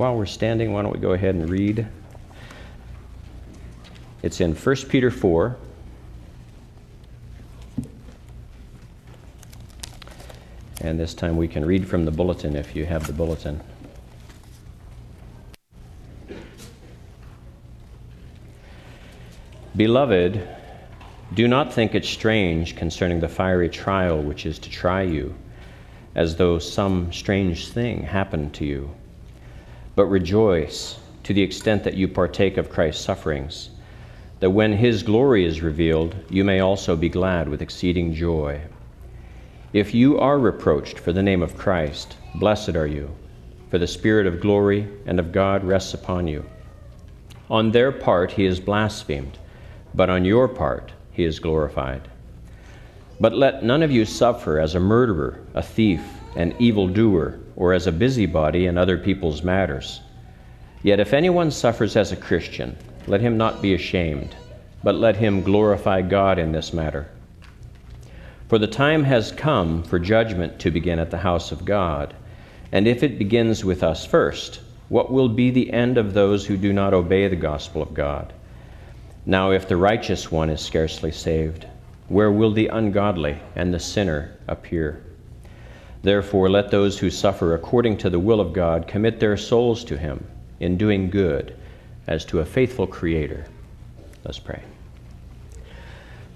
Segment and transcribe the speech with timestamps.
[0.00, 1.86] while we're standing, why don't we go ahead and read?
[4.22, 5.58] It's in 1 Peter 4.
[10.80, 13.60] And this time we can read from the bulletin if you have the bulletin.
[19.76, 20.48] Beloved,
[21.34, 25.34] do not think it strange concerning the fiery trial which is to try you,
[26.14, 28.94] as though some strange thing happened to you.
[29.96, 33.70] But rejoice to the extent that you partake of Christ's sufferings,
[34.40, 38.60] that when his glory is revealed, you may also be glad with exceeding joy.
[39.72, 43.14] If you are reproached for the name of Christ, blessed are you,
[43.70, 46.44] for the Spirit of glory and of God rests upon you.
[47.48, 49.38] On their part he is blasphemed,
[49.94, 52.08] but on your part he is glorified.
[53.20, 56.00] But let none of you suffer as a murderer, a thief,
[56.36, 60.00] an evildoer, or as a busybody in other people's matters.
[60.82, 62.74] Yet if anyone suffers as a Christian,
[63.06, 64.34] let him not be ashamed,
[64.82, 67.06] but let him glorify God in this matter.
[68.48, 72.14] For the time has come for judgment to begin at the house of God.
[72.72, 76.56] And if it begins with us first, what will be the end of those who
[76.56, 78.32] do not obey the gospel of God?
[79.26, 81.66] Now, if the righteous one is scarcely saved,
[82.08, 85.02] where will the ungodly and the sinner appear?
[86.02, 89.98] Therefore, let those who suffer according to the will of God commit their souls to
[89.98, 90.26] Him
[90.58, 91.56] in doing good,
[92.06, 93.46] as to a faithful Creator.
[94.24, 94.62] Let's pray.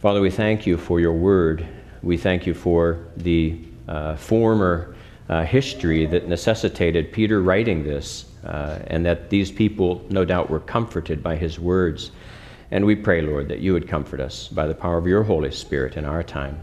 [0.00, 1.66] Father, we thank you for your word
[2.04, 4.94] we thank you for the uh, former
[5.30, 10.60] uh, history that necessitated Peter writing this, uh, and that these people, no doubt, were
[10.60, 12.10] comforted by his words.
[12.70, 15.50] And we pray, Lord, that you would comfort us by the power of your Holy
[15.50, 16.60] Spirit in our time.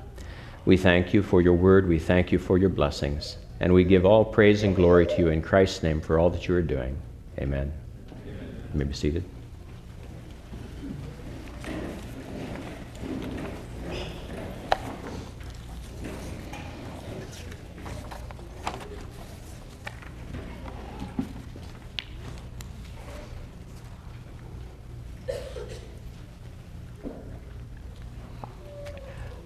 [0.65, 1.87] We thank you for your word.
[1.87, 3.37] We thank you for your blessings.
[3.59, 6.47] And we give all praise and glory to you in Christ's name for all that
[6.47, 6.97] you are doing.
[7.39, 7.71] Amen.
[8.11, 8.67] Amen.
[8.73, 9.23] You may be seated.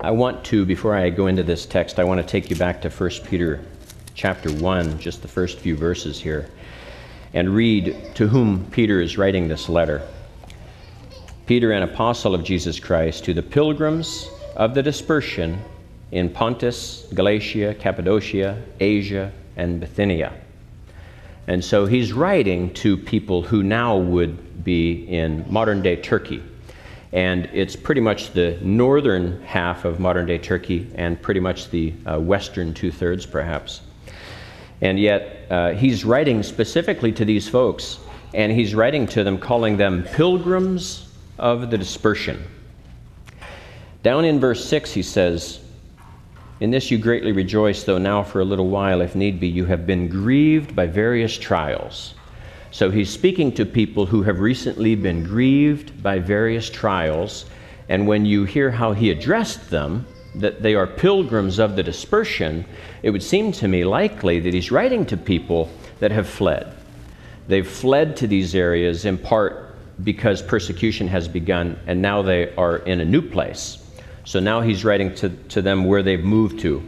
[0.06, 2.80] I want to, before I go into this text, I want to take you back
[2.84, 3.60] to 1 Peter
[4.14, 6.48] chapter 1, just the first few verses here,
[7.34, 10.08] and read to whom Peter is writing this letter.
[11.48, 15.60] Peter, an apostle of Jesus Christ, to the pilgrims of the dispersion
[16.12, 20.34] in Pontus, Galatia, Cappadocia, Asia, and Bithynia.
[21.48, 26.44] And so he's writing to people who now would be in modern day Turkey
[27.16, 31.94] and it's pretty much the northern half of modern day Turkey and pretty much the
[32.06, 33.80] uh, western two thirds, perhaps.
[34.82, 38.00] And yet, uh, he's writing specifically to these folks,
[38.34, 41.08] and he's writing to them calling them pilgrims
[41.40, 42.44] of the dispersion.
[44.04, 45.62] Down in verse 6, he says,
[46.60, 49.64] In this you greatly rejoice, though now for a little while, if need be, you
[49.64, 52.15] have been grieved by various trials
[52.76, 57.46] so he's speaking to people who have recently been grieved by various trials.
[57.88, 60.06] And when you hear how he addressed them,
[60.36, 62.66] that they are pilgrims of the dispersion,
[63.02, 65.70] it would seem to me likely that he's writing to people
[66.02, 66.76] that have fled.
[67.48, 72.80] They've fled to these areas in part because persecution has begun, and now they are
[72.80, 73.78] in a new place.
[74.26, 76.84] So now he's writing to, to them where they've moved to.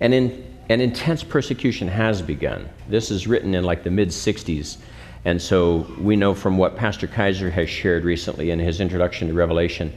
[0.00, 2.66] And in and intense persecution has begun.
[2.88, 4.78] This is written in like the mid 60s.
[5.26, 9.34] And so we know from what Pastor Kaiser has shared recently in his introduction to
[9.34, 9.92] Revelation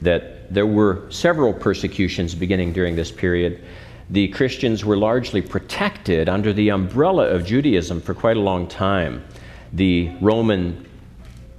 [0.00, 3.64] that there were several persecutions beginning during this period.
[4.10, 9.24] The Christians were largely protected under the umbrella of Judaism for quite a long time.
[9.72, 10.86] The Roman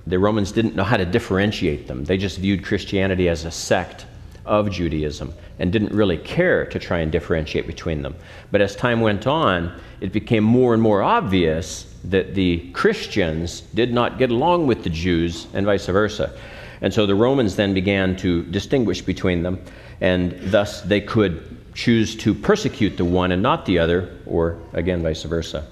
[0.07, 2.05] the Romans didn't know how to differentiate them.
[2.05, 4.05] They just viewed Christianity as a sect
[4.51, 8.13] of Judaism and didn't really care to try and differentiate between them.
[8.51, 13.93] But as time went on, it became more and more obvious that the Christians did
[13.93, 16.37] not get along with the Jews and vice versa.
[16.81, 19.63] And so the Romans then began to distinguish between them,
[20.01, 25.01] and thus they could choose to persecute the one and not the other, or again,
[25.01, 25.65] vice versa.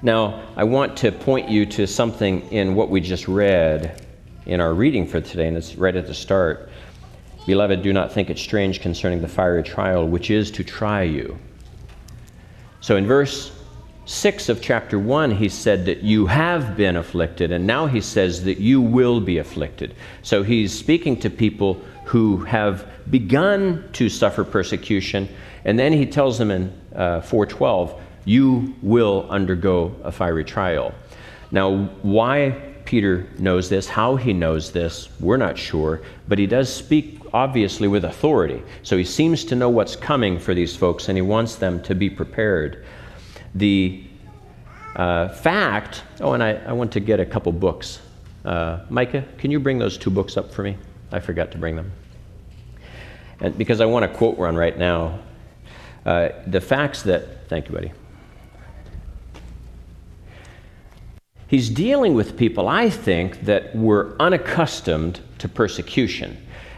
[0.00, 4.06] Now, I want to point you to something in what we just read
[4.46, 6.70] in our reading for today, and it's right at the start.
[7.46, 11.38] Beloved, do not think it strange concerning the fiery trial which is to try you.
[12.80, 13.52] So in verse
[14.06, 18.44] 6 of chapter 1, he said that you have been afflicted, and now he says
[18.44, 19.94] that you will be afflicted.
[20.22, 25.28] So he's speaking to people who have begun to suffer persecution,
[25.64, 30.92] and then he tells them in uh, 412 you will undergo a fiery trial.
[31.50, 36.68] Now, why Peter knows this, how he knows this, we're not sure, but he does
[36.68, 38.60] speak obviously with authority.
[38.82, 41.94] So he seems to know what's coming for these folks and he wants them to
[41.94, 42.84] be prepared.
[43.54, 44.02] The
[44.96, 48.00] uh, fact, oh, and I, I want to get a couple books.
[48.44, 50.76] Uh, Micah, can you bring those two books up for me?
[51.12, 51.92] I forgot to bring them.
[53.38, 55.20] And because I want to quote run right now.
[56.04, 57.92] Uh, the facts that, thank you, buddy.
[61.50, 66.36] He's dealing with people, I think, that were unaccustomed to persecution.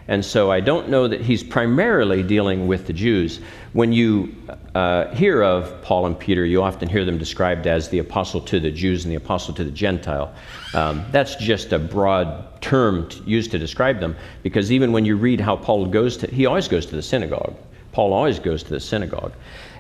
[0.09, 3.41] And so I don't know that he's primarily dealing with the Jews.
[3.75, 4.35] When you
[4.75, 8.61] uh, hear of Paul and Peter, you often hear them described as the apostle to
[8.61, 10.33] the Jews and the apostle to the Gentile.
[10.73, 15.17] Um, that's just a broad term to, used to describe them because even when you
[15.17, 17.55] read how Paul goes to, he always goes to the synagogue.
[17.93, 19.35] Paul always goes to the synagogue.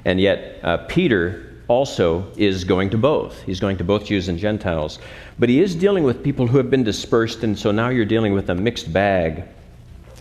[0.05, 3.43] And yet, uh, Peter also is going to both.
[3.43, 4.99] He's going to both Jews and Gentiles.
[5.39, 8.35] But he is dealing with people who have been dispersed, and so now you're dealing
[8.35, 9.45] with a mixed bag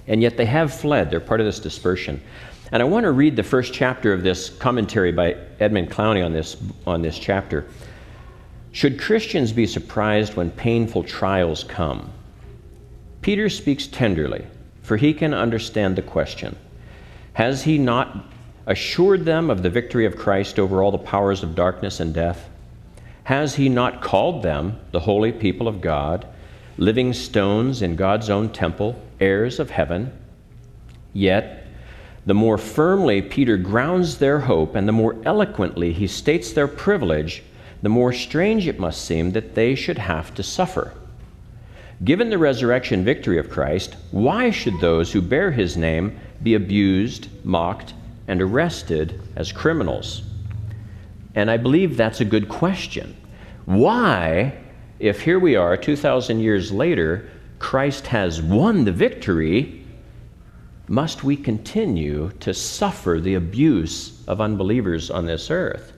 [0.08, 1.10] and yet they have fled.
[1.10, 2.22] They're part of this dispersion.
[2.72, 6.34] And I want to read the first chapter of this commentary by Edmund Clowney on
[6.34, 6.58] this,
[6.88, 7.66] on this chapter.
[8.72, 12.12] Should Christians be surprised when painful trials come?
[13.22, 14.46] Peter speaks tenderly,
[14.82, 16.58] for he can understand the question
[17.34, 18.31] Has he not
[18.66, 22.50] assured them of the victory of Christ over all the powers of darkness and death?
[23.24, 26.28] Has he not called them, the holy people of God,
[26.78, 28.96] living stones in God's own temple?
[29.22, 30.12] heirs of heaven.
[31.14, 31.68] Yet,
[32.26, 37.44] the more firmly Peter grounds their hope and the more eloquently he states their privilege,
[37.82, 40.94] the more strange it must seem that they should have to suffer.
[42.04, 47.28] Given the resurrection victory of Christ, why should those who bear his name be abused,
[47.44, 47.94] mocked,
[48.28, 50.24] and arrested as criminals?
[51.36, 53.16] And I believe that's a good question.
[53.66, 54.58] Why,
[55.00, 57.30] if here we are 2,000 years later,
[57.60, 59.86] Christ has won the victory,
[60.88, 65.94] must we continue to suffer the abuse of unbelievers on this earth?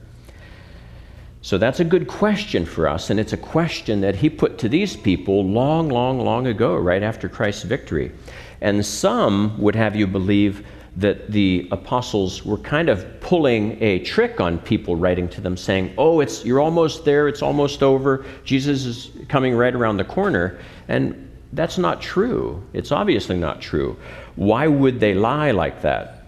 [1.42, 4.68] So that's a good question for us, and it's a question that he put to
[4.68, 8.12] these people long, long, long ago, right after Christ's victory.
[8.60, 14.40] And some would have you believe that the apostles were kind of pulling a trick
[14.40, 18.24] on people writing to them saying, "Oh, it's you're almost there, it's almost over.
[18.44, 20.58] Jesus is coming right around the corner."
[20.88, 22.62] And that's not true.
[22.72, 23.96] It's obviously not true.
[24.36, 26.26] Why would they lie like that?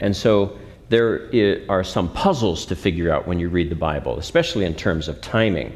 [0.00, 1.30] And so there
[1.68, 5.20] are some puzzles to figure out when you read the Bible, especially in terms of
[5.22, 5.72] timing.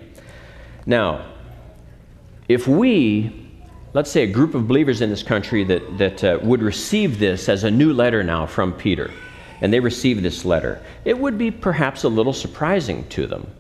[0.85, 1.25] Now,
[2.49, 3.46] if we,
[3.97, 7.49] let's say a group of believers in this country that, that uh, would receive this
[7.49, 9.11] as a new letter now from Peter,
[9.63, 13.51] and they receive this letter, it would be perhaps a little surprising to them.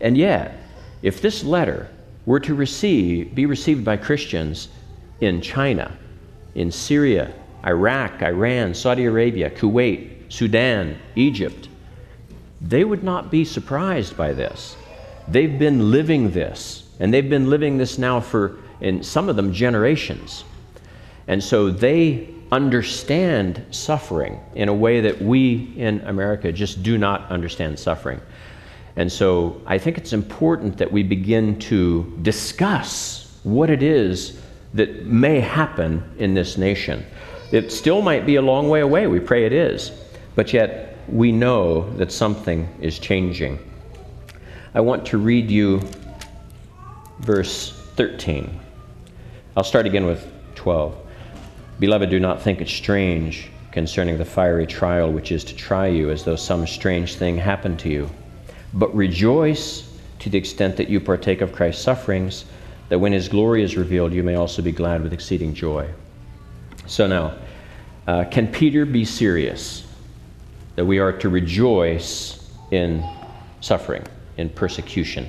[0.00, 0.56] And yet,
[1.02, 1.90] if this letter
[2.24, 4.68] were to receive, be received by Christians
[5.20, 5.94] in China,
[6.54, 7.30] in Syria,
[7.66, 11.68] Iraq, Iran, Saudi Arabia, Kuwait, Sudan, Egypt,
[12.62, 14.74] they would not be surprised by this.
[15.28, 19.52] They've been living this, and they've been living this now for, in some of them,
[19.52, 20.44] generations.
[21.26, 27.30] And so they understand suffering in a way that we in America just do not
[27.30, 28.20] understand suffering.
[28.96, 34.40] And so I think it's important that we begin to discuss what it is
[34.74, 37.04] that may happen in this nation.
[37.52, 39.92] It still might be a long way away, we pray it is,
[40.34, 43.58] but yet we know that something is changing.
[44.74, 45.82] I want to read you
[47.20, 48.60] verse 13.
[49.56, 50.96] I'll start again with 12.
[51.78, 56.10] Beloved, do not think it strange concerning the fiery trial which is to try you,
[56.10, 58.10] as though some strange thing happened to you
[58.72, 59.88] but rejoice
[60.20, 62.44] to the extent that you partake of Christ's sufferings,
[62.88, 65.88] that when his glory is revealed, you may also be glad with exceeding joy.
[66.86, 67.36] So now,
[68.06, 69.86] uh, can Peter be serious
[70.76, 73.04] that we are to rejoice in
[73.60, 74.04] suffering,
[74.36, 75.28] in persecution?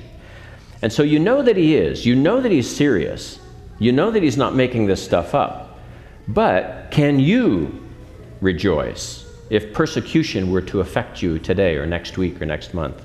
[0.82, 2.04] And so you know that he is.
[2.04, 3.38] You know that he's serious.
[3.78, 5.78] You know that he's not making this stuff up.
[6.28, 7.84] But can you
[8.40, 13.02] rejoice if persecution were to affect you today or next week or next month?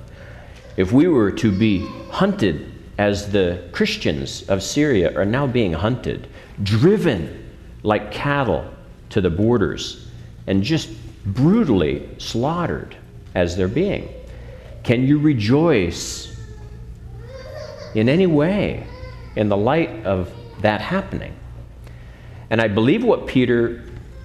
[0.78, 6.28] if we were to be hunted as the Christians of Syria are now being hunted,
[6.64, 7.52] driven
[7.84, 8.72] like cattle
[9.10, 10.08] to the borders,
[10.46, 10.90] and just
[11.26, 12.96] brutally slaughtered
[13.36, 14.10] as they're being,
[14.84, 16.36] can you rejoice
[17.96, 18.86] in any way
[19.36, 21.36] in the light of that happening?
[22.50, 23.84] And I believe what Peter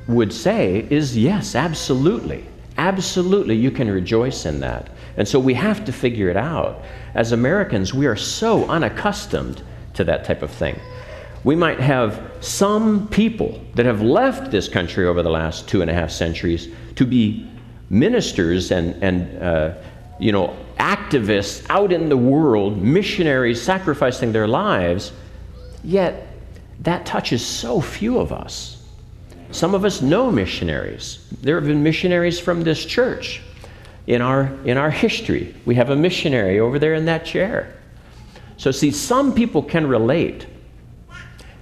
[0.08, 2.44] would say is yes, absolutely.
[2.78, 4.90] absolutely you can rejoice in that.
[5.16, 6.82] And so we have to figure it out.
[7.14, 9.62] As Americans, we are so unaccustomed
[9.94, 10.78] to that type of thing.
[11.44, 15.90] We might have some people that have left this country over the last two and
[15.90, 17.48] a half centuries to be
[17.90, 19.74] ministers and, and uh,
[20.18, 25.12] you know, activists out in the world, missionaries sacrificing their lives,
[25.84, 26.28] yet
[26.80, 28.82] that touches so few of us.
[29.50, 31.26] Some of us know missionaries.
[31.42, 33.42] There have been missionaries from this church
[34.06, 35.54] in our, in our history.
[35.64, 37.76] We have a missionary over there in that chair.
[38.56, 40.46] So, see, some people can relate.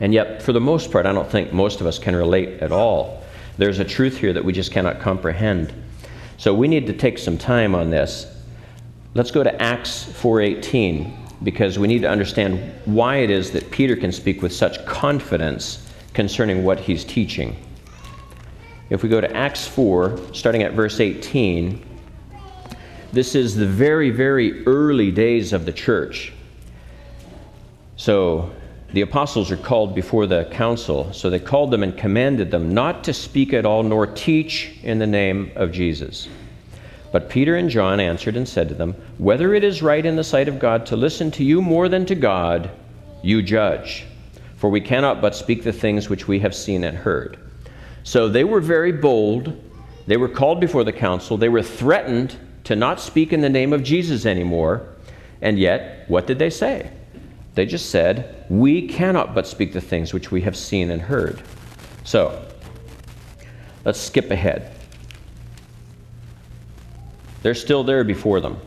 [0.01, 2.73] And yet, for the most part, I don't think most of us can relate at
[2.73, 3.23] all.
[3.59, 5.75] There's a truth here that we just cannot comprehend.
[6.39, 8.27] So we need to take some time on this.
[9.13, 13.97] Let's go to Acts 4:18 because we need to understand why it is that Peter
[13.97, 17.57] can speak with such confidence concerning what he's teaching.
[18.91, 21.87] If we go to Acts 4, starting at verse 18,
[23.13, 26.33] this is the very, very early days of the church.
[27.97, 28.51] So
[28.93, 31.13] the apostles are called before the council.
[31.13, 34.99] So they called them and commanded them not to speak at all nor teach in
[34.99, 36.29] the name of Jesus.
[37.13, 40.25] But Peter and John answered and said to them, Whether it is right in the
[40.25, 42.71] sight of God to listen to you more than to God,
[43.23, 44.07] you judge.
[44.57, 47.39] For we cannot but speak the things which we have seen and heard.
[48.05, 49.59] So they were very bold.
[50.07, 51.37] They were called before the council.
[51.37, 54.87] They were threatened to not speak in the name of Jesus anymore.
[55.43, 56.91] And yet, what did they say?
[57.55, 61.43] They just said, We cannot but speak the things which we have seen and heard.
[62.05, 62.47] So,
[63.85, 64.80] let's skip ahead.
[67.43, 68.59] They're still there before them.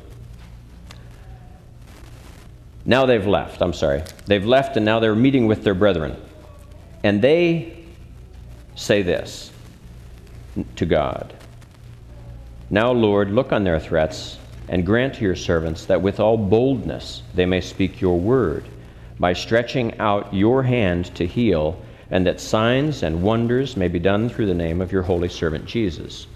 [2.85, 4.03] Now they've left, I'm sorry.
[4.25, 6.17] They've left and now they're meeting with their brethren.
[7.03, 7.85] And they
[8.75, 9.51] say this
[10.75, 11.33] to God
[12.69, 14.37] Now, Lord, look on their threats
[14.67, 18.65] and grant to your servants that with all boldness they may speak your word
[19.19, 24.29] by stretching out your hand to heal, and that signs and wonders may be done
[24.29, 26.27] through the name of your holy servant Jesus.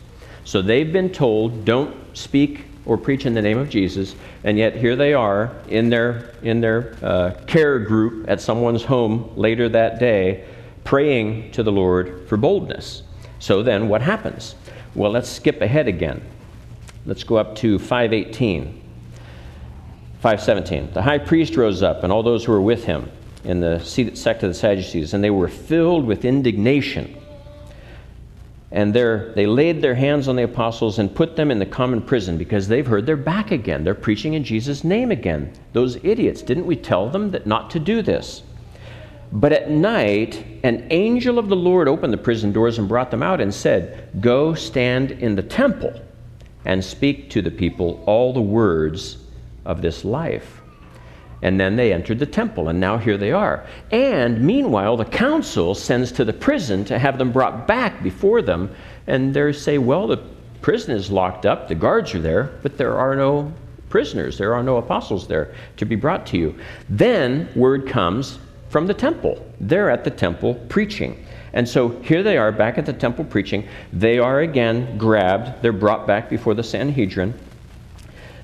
[0.48, 4.78] So they've been told, don't speak or preach in the name of Jesus, and yet
[4.78, 10.00] here they are in their, in their uh, care group at someone's home later that
[10.00, 10.46] day,
[10.86, 13.04] praying to the Lord for boldness.
[13.40, 14.56] So then what happens?
[14.96, 16.24] Well, let's skip ahead again.
[17.06, 18.82] Let's go up to 518.
[20.22, 20.94] 517.
[20.94, 23.12] The high priest rose up, and all those who were with him
[23.44, 27.22] in the sect of the Sadducees, and they were filled with indignation.
[28.72, 32.38] And they laid their hands on the apostles and put them in the common prison
[32.38, 33.84] because they've heard they're back again.
[33.84, 35.54] They're preaching in Jesus' name again.
[35.72, 38.44] Those idiots, didn't we tell them that not to do this?
[39.32, 43.24] But at night, an angel of the Lord opened the prison doors and brought them
[43.24, 45.94] out and said, Go stand in the temple
[46.66, 49.18] and speak to the people all the words
[49.66, 50.57] of this life.
[51.42, 53.66] And then they entered the temple, and now here they are.
[53.92, 58.74] And meanwhile, the council sends to the prison to have them brought back before them.
[59.06, 60.18] And they say, Well, the
[60.62, 63.54] prison is locked up, the guards are there, but there are no
[63.90, 66.56] prisoners, there are no apostles there to be brought to you.
[66.90, 68.40] Then word comes
[68.70, 69.46] from the temple.
[69.62, 71.26] They're at the temple preaching.
[71.54, 73.68] And so here they are back at the temple preaching.
[73.94, 77.34] They are again grabbed, they're brought back before the Sanhedrin.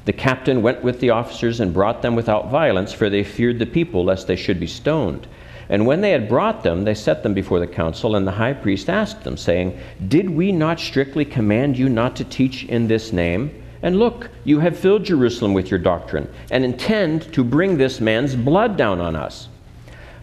[0.05, 3.65] The captain went with the officers and brought them without violence, for they feared the
[3.65, 5.27] people, lest they should be stoned.
[5.69, 8.53] And when they had brought them, they set them before the council, and the high
[8.53, 13.13] priest asked them, saying, Did we not strictly command you not to teach in this
[13.13, 13.63] name?
[13.81, 18.36] And look, you have filled Jerusalem with your doctrine, and intend to bring this man's
[18.36, 19.48] blood down on us.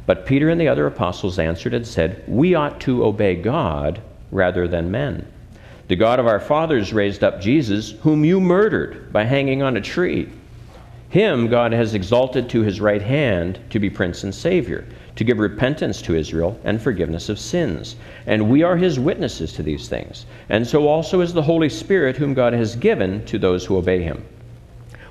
[0.07, 4.69] But Peter and the other apostles answered and said, We ought to obey God rather
[4.69, 5.27] than men.
[5.91, 9.81] The God of our fathers raised up Jesus, whom you murdered by hanging on a
[9.81, 10.29] tree.
[11.09, 15.41] Him God has exalted to his right hand to be Prince and Savior, to give
[15.41, 17.97] repentance to Israel and forgiveness of sins.
[18.27, 20.27] And we are his witnesses to these things.
[20.49, 24.01] And so also is the Holy Spirit, whom God has given to those who obey
[24.01, 24.25] him.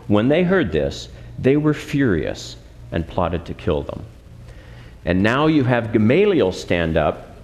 [0.07, 2.55] When they heard this, they were furious
[2.93, 4.05] and plotted to kill them.
[5.03, 7.35] And now you have Gamaliel stand up,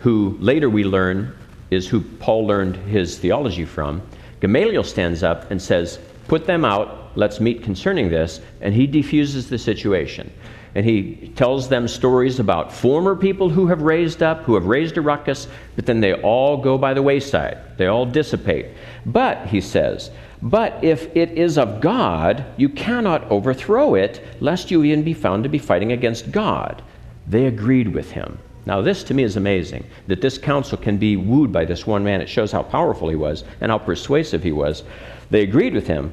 [0.00, 1.34] who later we learn
[1.70, 4.02] is who Paul learned his theology from.
[4.40, 9.48] Gamaliel stands up and says, Put them out, let's meet concerning this, and he defuses
[9.48, 10.32] the situation.
[10.74, 14.98] And he tells them stories about former people who have raised up, who have raised
[14.98, 17.58] a ruckus, but then they all go by the wayside.
[17.78, 18.66] They all dissipate.
[19.06, 20.10] But, he says,
[20.42, 25.44] but if it is of God, you cannot overthrow it, lest you even be found
[25.44, 26.82] to be fighting against God.
[27.26, 28.38] They agreed with him.
[28.66, 32.02] Now, this to me is amazing that this council can be wooed by this one
[32.02, 32.20] man.
[32.20, 34.82] It shows how powerful he was and how persuasive he was.
[35.30, 36.12] They agreed with him.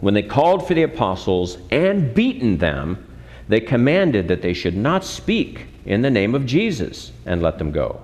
[0.00, 3.06] When they called for the apostles and beaten them,
[3.48, 7.70] they commanded that they should not speak in the name of Jesus and let them
[7.70, 8.00] go.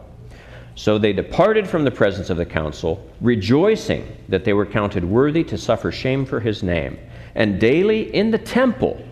[0.77, 5.45] So they departed from the presence of the council, rejoicing that they were counted worthy
[5.45, 6.99] to suffer shame for his name.
[7.35, 9.05] And daily in the temple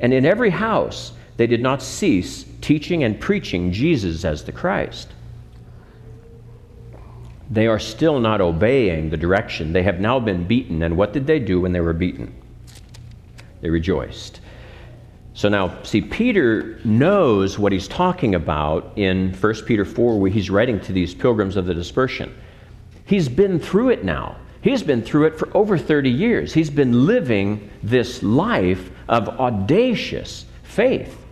[0.00, 5.08] and in every house they did not cease teaching and preaching Jesus as the Christ.
[7.50, 9.72] They are still not obeying the direction.
[9.72, 10.82] They have now been beaten.
[10.82, 12.34] And what did they do when they were beaten?
[13.60, 14.40] They rejoiced.
[15.34, 20.48] So now, see, Peter knows what he's talking about in 1 Peter 4, where he's
[20.48, 22.34] writing to these pilgrims of the dispersion.
[23.04, 24.36] He's been through it now.
[24.62, 26.54] He's been through it for over 30 years.
[26.54, 31.25] He's been living this life of audacious faith.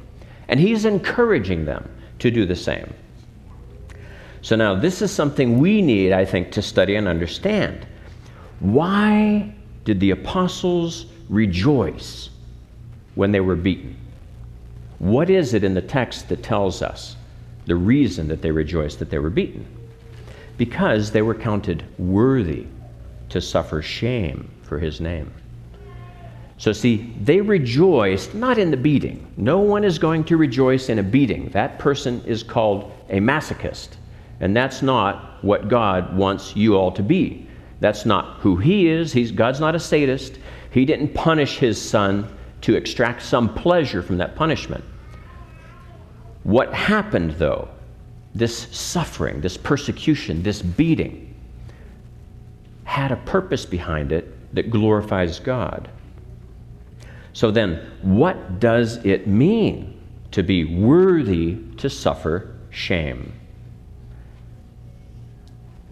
[0.48, 2.92] And he's encouraging them to do the same.
[4.42, 7.86] So now, this is something we need, I think, to study and understand.
[8.60, 12.28] Why did the apostles rejoice
[13.14, 13.96] when they were beaten?
[14.98, 17.16] What is it in the text that tells us
[17.66, 19.66] the reason that they rejoiced that they were beaten?
[20.56, 22.66] Because they were counted worthy
[23.30, 25.32] to suffer shame for his name.
[26.56, 29.26] So, see, they rejoiced not in the beating.
[29.36, 31.48] No one is going to rejoice in a beating.
[31.48, 33.96] That person is called a masochist.
[34.40, 37.48] And that's not what God wants you all to be.
[37.80, 39.12] That's not who He is.
[39.12, 40.38] He's, God's not a sadist.
[40.70, 42.28] He didn't punish His Son
[42.62, 44.84] to extract some pleasure from that punishment.
[46.44, 47.68] What happened, though,
[48.34, 51.34] this suffering, this persecution, this beating,
[52.84, 55.88] had a purpose behind it that glorifies God.
[57.34, 60.00] So then, what does it mean
[60.30, 63.32] to be worthy to suffer shame?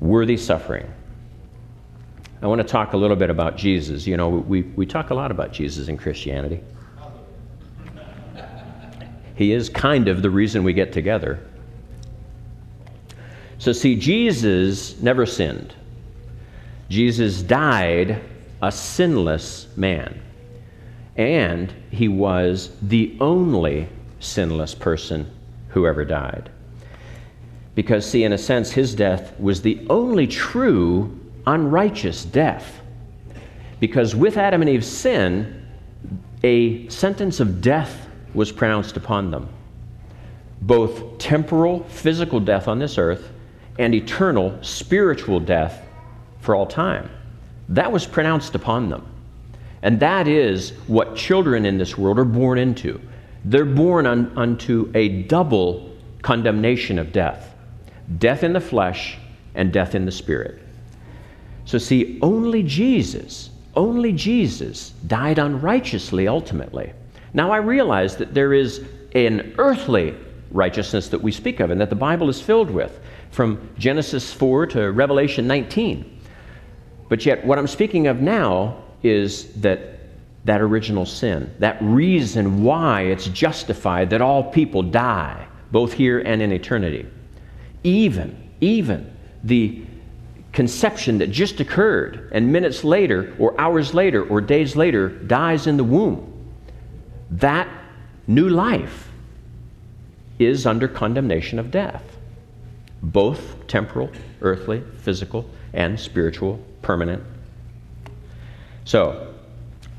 [0.01, 0.91] Worthy suffering.
[2.41, 4.07] I want to talk a little bit about Jesus.
[4.07, 6.61] You know, we, we talk a lot about Jesus in Christianity.
[9.35, 11.45] He is kind of the reason we get together.
[13.59, 15.75] So, see, Jesus never sinned.
[16.89, 18.23] Jesus died
[18.61, 20.21] a sinless man.
[21.17, 23.89] And he was the only
[24.21, 25.31] sinless person
[25.69, 26.51] who ever died.
[27.75, 32.81] Because, see, in a sense, his death was the only true unrighteous death.
[33.81, 35.67] Because with Adam and Eve's sin,
[36.45, 39.49] a sentence of death was pronounced upon them
[40.63, 43.31] both temporal, physical death on this earth
[43.79, 45.85] and eternal, spiritual death
[46.41, 47.11] for all time.
[47.69, 49.07] That was pronounced upon them.
[49.83, 53.01] And that is what children in this world are born into.
[53.45, 55.91] They're born un, unto a double
[56.23, 57.49] condemnation of death
[58.19, 59.17] death in the flesh
[59.55, 60.61] and death in the spirit.
[61.65, 66.93] So, see, only Jesus, only Jesus died unrighteously ultimately.
[67.33, 70.15] Now, I realize that there is an earthly
[70.51, 74.67] righteousness that we speak of and that the Bible is filled with from Genesis 4
[74.67, 76.21] to Revelation 19.
[77.09, 79.93] But yet, what I'm speaking of now is that
[80.45, 86.43] that original sin, that reason why it's justified that all people die, both here and
[86.43, 87.07] in eternity.
[87.85, 89.11] Even, even
[89.45, 89.83] the
[90.53, 95.77] conception that just occurred and minutes later, or hours later, or days later dies in
[95.77, 96.29] the womb,
[97.31, 97.69] that
[98.27, 99.11] new life
[100.39, 102.03] is under condemnation of death,
[103.03, 104.11] both temporal,
[104.43, 107.23] earthly, physical, and spiritual, permanent.
[108.85, 109.29] So,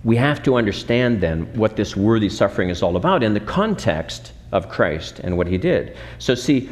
[0.03, 4.33] we have to understand then what this worthy suffering is all about in the context
[4.51, 5.95] of Christ and what he did.
[6.19, 6.69] So, see,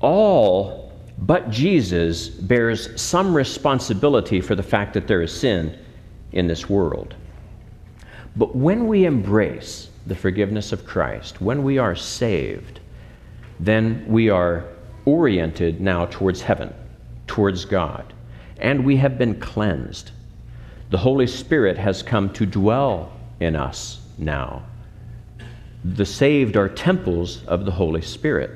[0.00, 0.88] all
[1.20, 5.76] but Jesus bears some responsibility for the fact that there is sin
[6.32, 7.14] in this world.
[8.36, 12.78] But when we embrace the forgiveness of Christ, when we are saved,
[13.58, 14.64] then we are
[15.06, 16.72] oriented now towards heaven,
[17.26, 18.12] towards God,
[18.58, 20.12] and we have been cleansed
[20.90, 24.62] the Holy Spirit has come to dwell in us now.
[25.84, 28.50] The saved are temples of the Holy Spirit.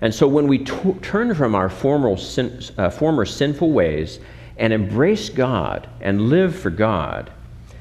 [0.00, 4.20] And so when we t- turn from our former, sin, uh, former sinful ways
[4.58, 7.30] and embrace God and live for God,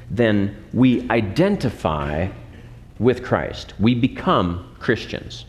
[0.09, 2.29] then we identify
[2.99, 3.73] with Christ.
[3.79, 5.45] We become Christians.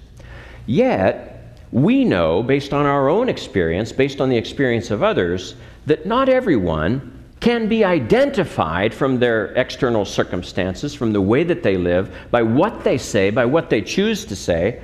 [0.67, 5.55] Yet, we know, based on our own experience, based on the experience of others,
[5.87, 11.77] that not everyone can be identified from their external circumstances, from the way that they
[11.77, 14.81] live, by what they say, by what they choose to say,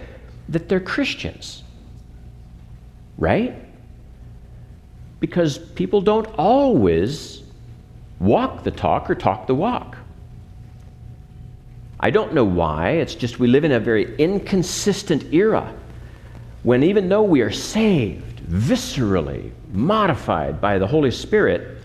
[0.49, 1.63] that they're Christians.
[3.19, 3.55] Right?
[5.21, 7.43] Because people don't always
[8.21, 9.97] walk the talk or talk the walk.
[11.99, 12.91] I don't know why.
[12.91, 15.73] It's just we live in a very inconsistent era
[16.65, 21.82] when, even though we are saved, viscerally modified by the Holy Spirit,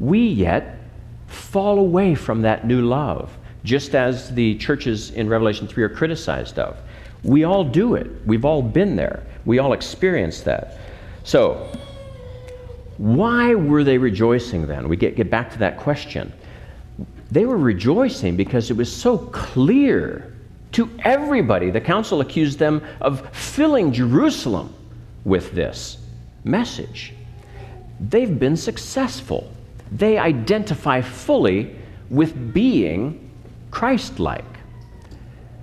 [0.00, 0.78] we yet
[1.26, 6.58] fall away from that new love, just as the churches in Revelation 3 are criticized
[6.58, 6.76] of.
[7.22, 8.10] We all do it.
[8.26, 9.24] We've all been there.
[9.44, 10.78] We all experience that.
[11.24, 11.70] So,
[12.96, 14.88] why were they rejoicing then?
[14.88, 16.32] We get, get back to that question.
[17.30, 20.32] They were rejoicing because it was so clear
[20.72, 21.70] to everybody.
[21.70, 24.74] The council accused them of filling Jerusalem
[25.24, 25.98] with this
[26.44, 27.12] message.
[28.00, 29.52] They've been successful.
[29.90, 31.74] They identify fully
[32.10, 33.30] with being
[33.70, 34.44] Christ like.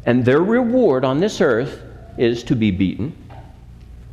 [0.06, 1.82] And their reward on this earth
[2.18, 3.16] is to be beaten,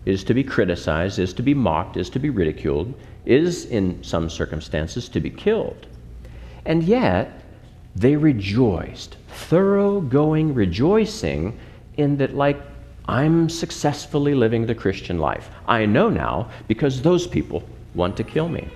[0.05, 2.94] is to be criticized, is to be mocked, is to be ridiculed,
[3.25, 5.87] is, in some circumstances, to be killed.
[6.64, 7.42] And yet,
[7.94, 11.59] they rejoiced, thoroughgoing rejoicing
[11.96, 12.61] in that, like,
[13.07, 15.51] I'm successfully living the Christian life.
[15.66, 17.62] I know now because those people
[17.94, 18.68] want to kill me.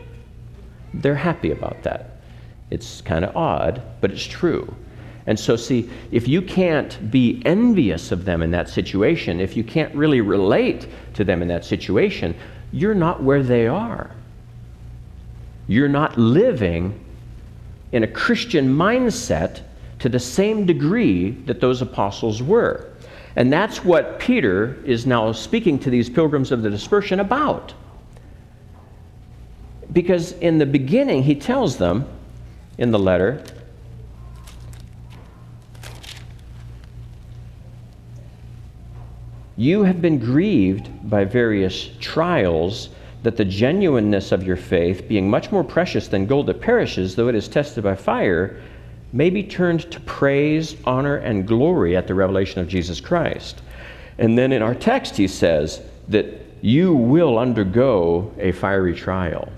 [1.01, 2.11] They're happy about that.
[2.71, 4.75] It's kind of odd, but it's true.
[5.27, 9.65] And so, see, if you can't be envious of them in that situation, if you
[9.65, 12.35] can't really relate to them in that situation,
[12.73, 14.11] you're not where they are.
[15.67, 17.05] You're not living
[17.93, 19.63] in a Christian mindset
[19.99, 22.93] to the same degree that those apostles were.
[23.35, 27.75] And that's what Peter is now speaking to these pilgrims of the dispersion about.
[29.97, 32.07] Because in the beginning, he tells them
[32.77, 33.43] in the letter,
[39.57, 42.91] You have been grieved by various trials,
[43.23, 47.29] that the genuineness of your faith, being much more precious than gold that perishes, though
[47.29, 48.61] it is tested by fire,
[49.15, 53.63] may be turned to praise, honor, and glory at the revelation of Jesus Christ.
[54.19, 56.27] And then in our text, he says that
[56.61, 59.51] you will undergo a fiery trial.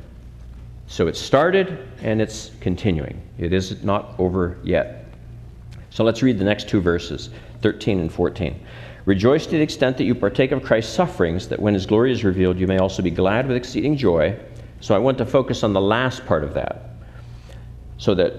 [0.88, 3.22] So it started and it's continuing.
[3.38, 5.04] It is not over yet.
[5.90, 7.28] So let's read the next two verses
[7.60, 8.58] 13 and 14.
[9.04, 12.24] Rejoice to the extent that you partake of Christ's sufferings, that when his glory is
[12.24, 14.38] revealed, you may also be glad with exceeding joy.
[14.80, 16.90] So I want to focus on the last part of that.
[17.98, 18.34] So that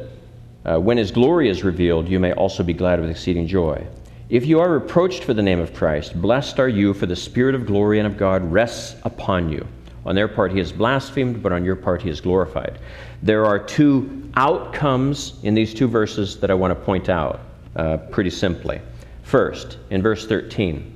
[0.65, 3.85] uh, when his glory is revealed, you may also be glad with exceeding joy.
[4.29, 7.55] If you are reproached for the name of Christ, blessed are you, for the Spirit
[7.55, 9.67] of glory and of God rests upon you.
[10.05, 12.79] On their part, he is blasphemed, but on your part, he is glorified.
[13.21, 17.41] There are two outcomes in these two verses that I want to point out
[17.75, 18.81] uh, pretty simply.
[19.23, 20.95] First, in verse 13,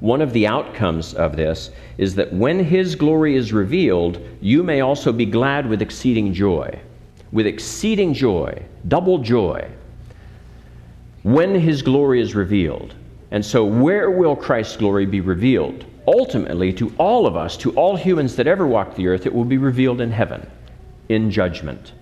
[0.00, 4.80] one of the outcomes of this is that when his glory is revealed, you may
[4.80, 6.78] also be glad with exceeding joy.
[7.30, 9.70] With exceeding joy, double joy,
[11.22, 12.94] when his glory is revealed.
[13.30, 15.86] And so, where will Christ's glory be revealed?
[16.06, 19.44] Ultimately, to all of us, to all humans that ever walk the earth, it will
[19.44, 20.48] be revealed in heaven,
[21.08, 21.92] in judgment.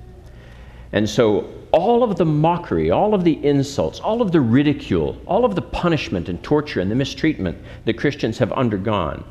[0.92, 5.44] And so, all of the mockery, all of the insults, all of the ridicule, all
[5.44, 9.22] of the punishment and torture and the mistreatment that Christians have undergone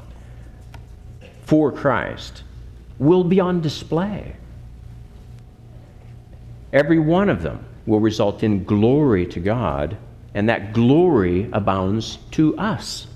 [1.49, 2.43] for Christ
[2.99, 4.35] will be on display.
[6.71, 9.97] Every one of them will result in glory to God,
[10.35, 13.07] and that glory abounds to us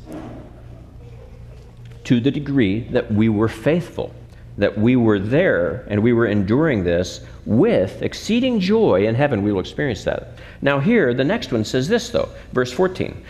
[2.05, 4.13] to the degree that we were faithful
[4.57, 9.43] that we were there and we were enduring this with exceeding joy in heaven.
[9.43, 10.37] We will experience that.
[10.61, 13.23] Now, here, the next one says this, though, verse 14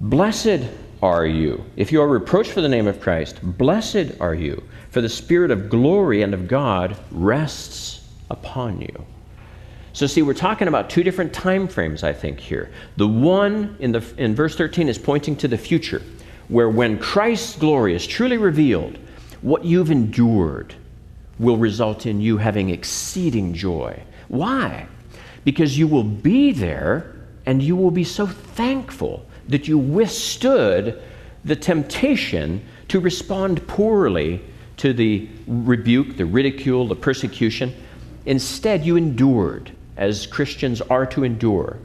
[0.00, 0.62] Blessed
[1.02, 1.64] are you.
[1.76, 5.50] If you are reproached for the name of Christ, blessed are you, for the Spirit
[5.50, 9.06] of glory and of God rests upon you.
[9.92, 12.70] So, see, we're talking about two different time frames, I think, here.
[12.96, 16.02] The one in, the, in verse 13 is pointing to the future,
[16.50, 18.98] where when Christ's glory is truly revealed,
[19.40, 20.74] what you've endured
[21.38, 24.02] will result in you having exceeding joy.
[24.28, 24.86] Why?
[25.44, 27.14] Because you will be there
[27.46, 31.00] and you will be so thankful that you withstood
[31.44, 34.42] the temptation to respond poorly
[34.76, 37.74] to the rebuke, the ridicule, the persecution.
[38.26, 41.78] Instead, you endured as Christians are to endure,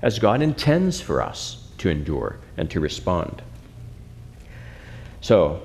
[0.00, 3.42] as God intends for us to endure and to respond.
[5.22, 5.62] So,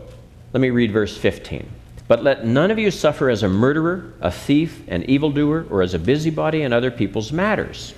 [0.53, 1.67] let me read verse 15.
[2.07, 5.93] But let none of you suffer as a murderer, a thief, an evildoer, or as
[5.93, 7.93] a busybody in other people's matters.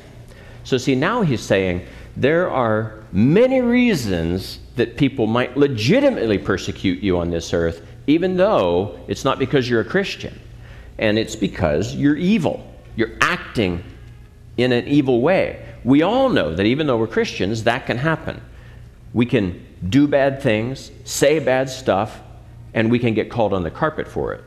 [0.63, 7.19] So, see, now he's saying there are many reasons that people might legitimately persecute you
[7.19, 10.39] on this earth, even though it's not because you're a Christian.
[10.97, 12.65] And it's because you're evil.
[12.95, 13.83] You're acting
[14.57, 15.65] in an evil way.
[15.83, 18.41] We all know that even though we're Christians, that can happen.
[19.13, 22.19] We can do bad things, say bad stuff,
[22.73, 24.43] and we can get called on the carpet for it.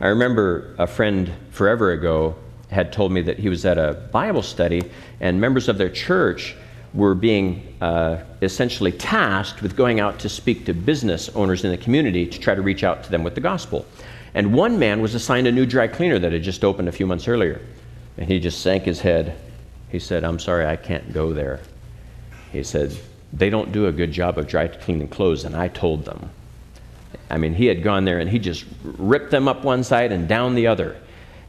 [0.00, 2.36] I remember a friend forever ago
[2.70, 4.82] had told me that he was at a Bible study,
[5.20, 6.54] and members of their church
[6.94, 11.76] were being uh, essentially tasked with going out to speak to business owners in the
[11.76, 13.84] community to try to reach out to them with the gospel.
[14.34, 17.06] And one man was assigned a new dry cleaner that had just opened a few
[17.06, 17.60] months earlier.
[18.16, 19.36] And he just sank his head.
[19.90, 21.60] He said, I'm sorry, I can't go there.
[22.52, 22.96] He said,
[23.32, 26.30] They don't do a good job of dry cleaning clothes, and I told them.
[27.30, 30.28] I mean, he had gone there and he just ripped them up one side and
[30.28, 30.96] down the other.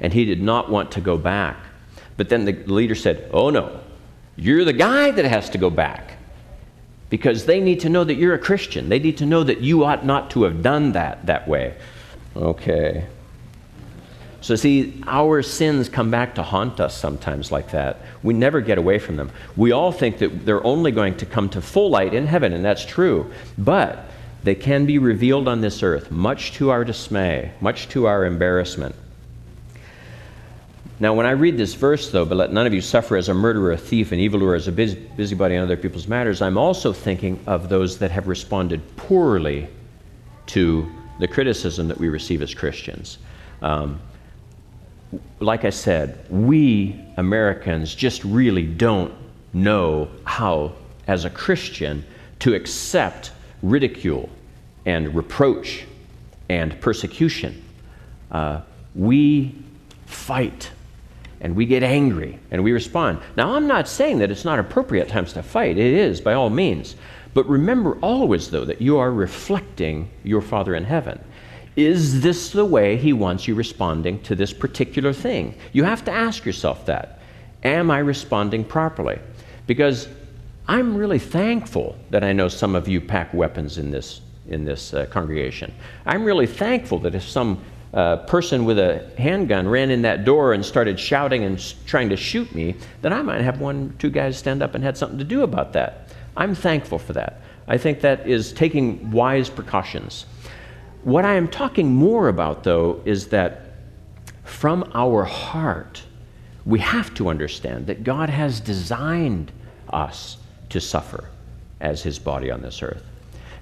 [0.01, 1.57] And he did not want to go back.
[2.17, 3.79] But then the leader said, Oh no,
[4.35, 6.17] you're the guy that has to go back.
[7.09, 8.89] Because they need to know that you're a Christian.
[8.89, 11.75] They need to know that you ought not to have done that that way.
[12.35, 13.05] Okay.
[14.41, 17.97] So, see, our sins come back to haunt us sometimes like that.
[18.23, 19.31] We never get away from them.
[19.57, 22.63] We all think that they're only going to come to full light in heaven, and
[22.63, 23.31] that's true.
[23.57, 24.05] But
[24.43, 28.95] they can be revealed on this earth, much to our dismay, much to our embarrassment.
[31.01, 33.33] Now, when I read this verse, though, but let none of you suffer as a
[33.33, 37.39] murderer, a thief, an evildoer, as a busybody in other people's matters, I'm also thinking
[37.47, 39.69] of those that have responded poorly
[40.47, 43.17] to the criticism that we receive as Christians.
[43.61, 44.01] Um,
[45.39, 49.13] like I said, we Americans just really don't
[49.53, 50.73] know how,
[51.07, 52.05] as a Christian,
[52.39, 54.29] to accept ridicule
[54.85, 55.85] and reproach
[56.49, 57.63] and persecution.
[58.31, 58.61] Uh,
[58.95, 59.55] we
[60.05, 60.71] fight
[61.41, 63.19] and we get angry and we respond.
[63.35, 66.33] Now, I'm not saying that it's not appropriate at times to fight, it is by
[66.33, 66.95] all means.
[67.33, 71.23] But remember always, though, that you are reflecting your Father in heaven.
[71.79, 75.55] Is this the way He wants you responding to this particular thing?
[75.71, 77.21] You have to ask yourself that.
[77.63, 79.17] Am I responding properly?
[79.65, 80.09] Because
[80.67, 84.93] I'm really thankful that I know some of you pack weapons in this, in this
[84.93, 85.73] uh, congregation.
[86.05, 87.63] I'm really thankful that if some
[87.93, 92.17] uh, person with a handgun ran in that door and started shouting and trying to
[92.17, 95.23] shoot me, then I might have one, two guys stand up and had something to
[95.23, 96.09] do about that.
[96.35, 97.39] I'm thankful for that.
[97.69, 100.25] I think that is taking wise precautions.
[101.03, 103.73] What I am talking more about, though, is that
[104.43, 106.03] from our heart,
[106.65, 109.51] we have to understand that God has designed
[109.91, 110.37] us
[110.69, 111.29] to suffer
[111.79, 113.03] as his body on this earth.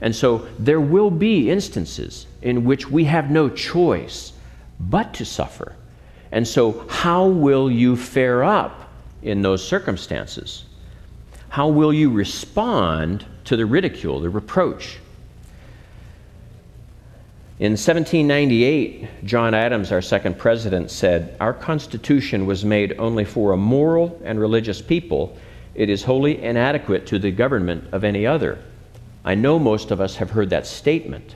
[0.02, 4.34] And so there will be instances in which we have no choice
[4.80, 5.76] but to suffer.
[6.32, 8.90] And so, how will you fare up
[9.22, 10.66] in those circumstances?
[11.50, 15.00] How will you respond to the ridicule, the reproach?
[17.60, 23.58] In 1798, John Adams, our second president, said, Our Constitution was made only for a
[23.58, 25.36] moral and religious people
[25.74, 28.60] it is wholly inadequate to the government of any other.
[29.24, 31.36] I know most of us have heard that statement.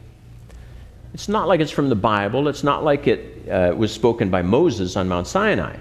[1.13, 4.43] It's not like it's from the Bible, it's not like it uh, was spoken by
[4.43, 5.77] Moses on Mount Sinai.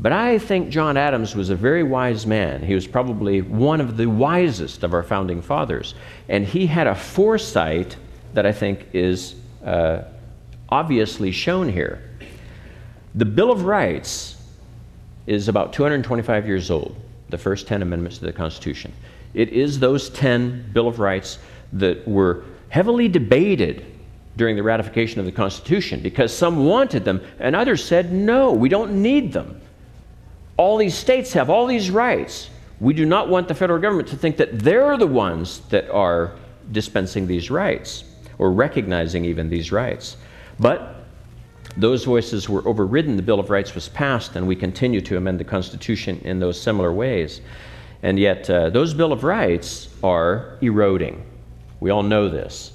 [0.00, 2.62] But I think John Adams was a very wise man.
[2.62, 5.94] He was probably one of the wisest of our founding fathers.
[6.28, 7.96] And he had a foresight
[8.34, 9.34] that I think is
[9.66, 10.04] uh,
[10.68, 12.10] obviously shown here.
[13.14, 14.36] The Bill of Rights
[15.26, 16.96] is about 225 years old
[17.28, 18.92] the first 10 amendments to the Constitution.
[19.34, 21.38] It is those 10 Bill of Rights
[21.72, 23.84] that were heavily debated
[24.36, 28.68] during the ratification of the Constitution because some wanted them and others said, no, we
[28.68, 29.60] don't need them.
[30.56, 32.48] All these states have all these rights.
[32.78, 36.32] We do not want the federal government to think that they're the ones that are
[36.70, 38.04] dispensing these rights
[38.38, 40.16] or recognizing even these rights.
[40.58, 40.96] But
[41.76, 43.16] those voices were overridden.
[43.16, 46.60] The Bill of Rights was passed, and we continue to amend the Constitution in those
[46.60, 47.40] similar ways.
[48.02, 51.24] And yet, uh, those Bill of Rights are eroding.
[51.80, 52.72] We all know this.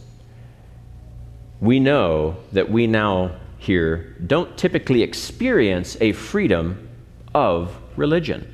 [1.60, 6.90] We know that we now here don't typically experience a freedom
[7.34, 8.54] of religion.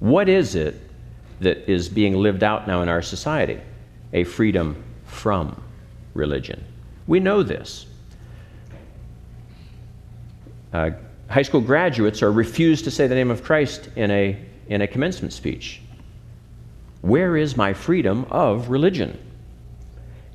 [0.00, 0.80] What is it
[1.40, 3.60] that is being lived out now in our society?
[4.12, 5.61] A freedom from
[6.14, 6.64] religion.
[7.06, 7.86] We know this.
[10.72, 10.90] Uh,
[11.28, 14.86] high school graduates are refused to say the name of Christ in a, in a
[14.86, 15.80] commencement speech.
[17.02, 19.18] Where is my freedom of religion?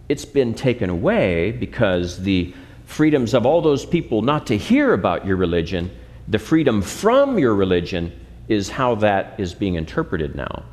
[0.09, 2.53] It's been taken away because the
[2.85, 5.91] freedoms of all those people not to hear about your religion,
[6.27, 8.11] the freedom from your religion,
[8.47, 10.63] is how that is being interpreted now.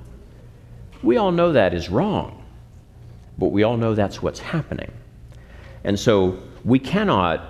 [1.03, 2.43] We all know that is wrong,
[3.38, 4.90] but we all know that's what's happening.
[5.85, 7.42] And so we cannot,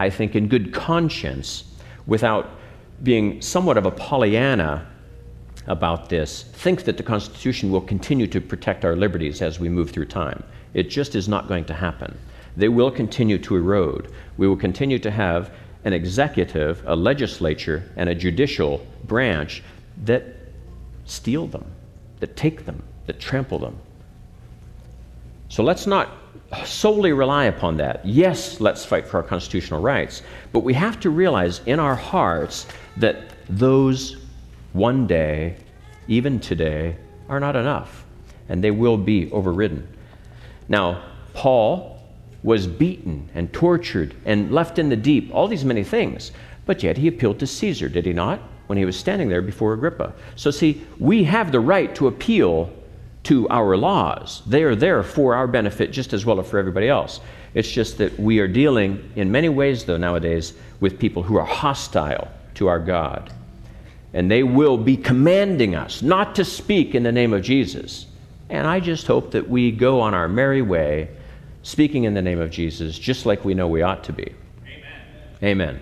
[0.00, 1.64] I think, in good conscience,
[2.06, 2.50] without
[3.02, 4.86] being somewhat of a Pollyanna
[5.66, 9.90] about this, think that the Constitution will continue to protect our liberties as we move
[9.90, 10.42] through time.
[10.74, 12.18] It just is not going to happen.
[12.56, 14.12] They will continue to erode.
[14.36, 15.52] We will continue to have
[15.84, 19.62] an executive, a legislature, and a judicial branch
[20.04, 20.24] that
[21.04, 21.64] steal them,
[22.20, 23.78] that take them, that trample them.
[25.48, 26.10] So let's not
[26.64, 28.04] solely rely upon that.
[28.04, 32.66] Yes, let's fight for our constitutional rights, but we have to realize in our hearts
[32.96, 34.16] that those
[34.72, 35.56] one day,
[36.06, 36.96] even today,
[37.28, 38.04] are not enough,
[38.48, 39.86] and they will be overridden.
[40.68, 41.02] Now,
[41.34, 42.02] Paul
[42.42, 46.32] was beaten and tortured and left in the deep, all these many things,
[46.66, 48.40] but yet he appealed to Caesar, did he not?
[48.66, 50.12] When he was standing there before Agrippa.
[50.36, 52.70] So, see, we have the right to appeal
[53.28, 54.40] to our laws.
[54.46, 57.20] They are there for our benefit just as well as for everybody else.
[57.52, 61.44] It's just that we are dealing in many ways, though, nowadays, with people who are
[61.44, 63.30] hostile to our God.
[64.14, 68.06] And they will be commanding us not to speak in the name of Jesus.
[68.48, 71.10] And I just hope that we go on our merry way,
[71.62, 74.32] speaking in the name of Jesus, just like we know we ought to be.
[74.64, 75.02] Amen.
[75.42, 75.80] Amen.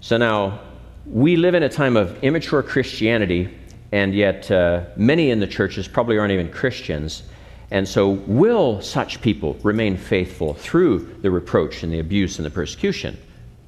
[0.00, 0.60] So now,
[1.06, 3.52] we live in a time of immature Christianity,
[3.92, 7.22] and yet uh, many in the churches probably aren't even Christians.
[7.70, 12.50] And so, will such people remain faithful through the reproach and the abuse and the
[12.50, 13.18] persecution?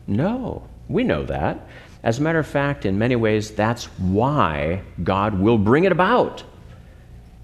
[0.06, 1.66] No, we know that.
[2.02, 6.42] As a matter of fact, in many ways, that's why God will bring it about.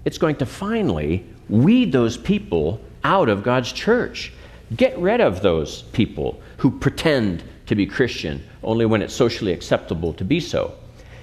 [0.03, 4.33] It's going to finally weed those people out of God's church.
[4.75, 10.13] Get rid of those people who pretend to be Christian only when it's socially acceptable
[10.13, 10.73] to be so.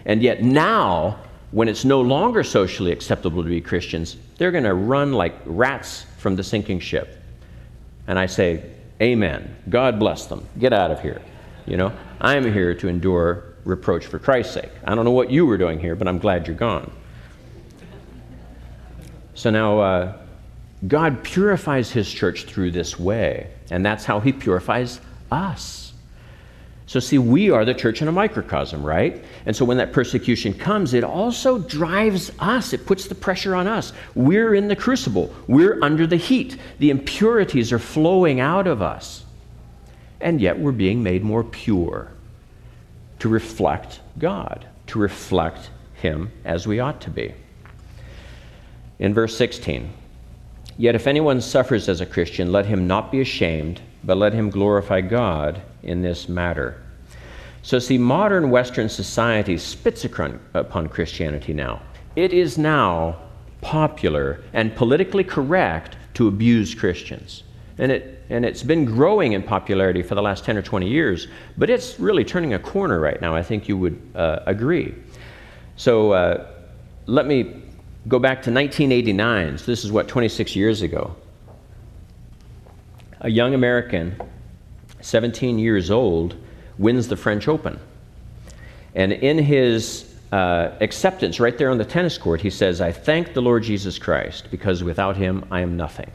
[0.07, 1.19] And yet, now,
[1.55, 6.05] when it's no longer socially acceptable to be Christians, they're going to run like rats
[6.19, 7.23] from the sinking ship.
[8.09, 8.64] And I say,
[9.01, 9.57] Amen.
[9.69, 10.45] God bless them.
[10.59, 11.23] Get out of here.
[11.64, 14.71] You know, I'm here to endure reproach for Christ's sake.
[14.85, 16.90] I don't know what you were doing here, but I'm glad you're gone.
[19.35, 20.17] So now, uh,
[20.88, 25.93] God purifies His church through this way, and that's how He purifies us.
[26.87, 29.25] So, see, we are the church in a microcosm, right?
[29.47, 32.73] And so, when that persecution comes, it also drives us.
[32.73, 33.92] It puts the pressure on us.
[34.14, 36.59] We're in the crucible, we're under the heat.
[36.79, 39.25] The impurities are flowing out of us
[40.25, 42.11] and yet we're being made more pure
[43.18, 47.35] to reflect God, to reflect Him as we ought to be.
[48.99, 49.92] In verse 16,
[50.79, 54.51] yet if anyone suffers as a Christian, let him not be ashamed, but let him
[54.51, 56.83] glorify God in this matter.
[57.62, 61.81] So, see, modern Western society spits upon Christianity now.
[62.14, 63.16] It is now
[63.61, 67.42] popular and politically correct to abuse Christians.
[67.79, 71.29] And it and it's been growing in popularity for the last 10 or 20 years,
[71.59, 73.35] but it's really turning a corner right now.
[73.35, 74.94] I think you would uh, agree.
[75.77, 76.47] So uh,
[77.07, 77.62] let me
[78.09, 79.59] go back to 1989.
[79.59, 81.14] So this is what, 26 years ago.
[83.20, 84.16] A young American,
[85.05, 86.35] 17 years old,
[86.79, 87.79] wins the French Open.
[88.95, 93.35] And in his uh, acceptance right there on the tennis court, he says, I thank
[93.35, 96.11] the Lord Jesus Christ because without him I am nothing.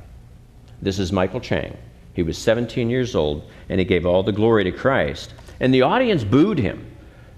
[0.82, 1.78] This is Michael Chang.
[2.16, 5.36] He was 17 years old, and he gave all the glory to Christ.
[5.60, 6.84] And the audience booed him.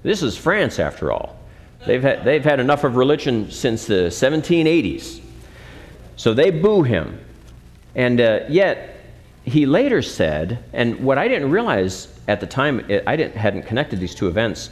[0.04, 1.38] This is France, after all.
[1.86, 5.20] They've had, they've had enough of religion since the 1780s.
[6.16, 7.20] So they boo him.
[7.94, 8.91] And uh, yet,
[9.44, 14.00] he later said, and what I didn't realize at the time, I didn't, hadn't connected
[14.00, 14.70] these two events.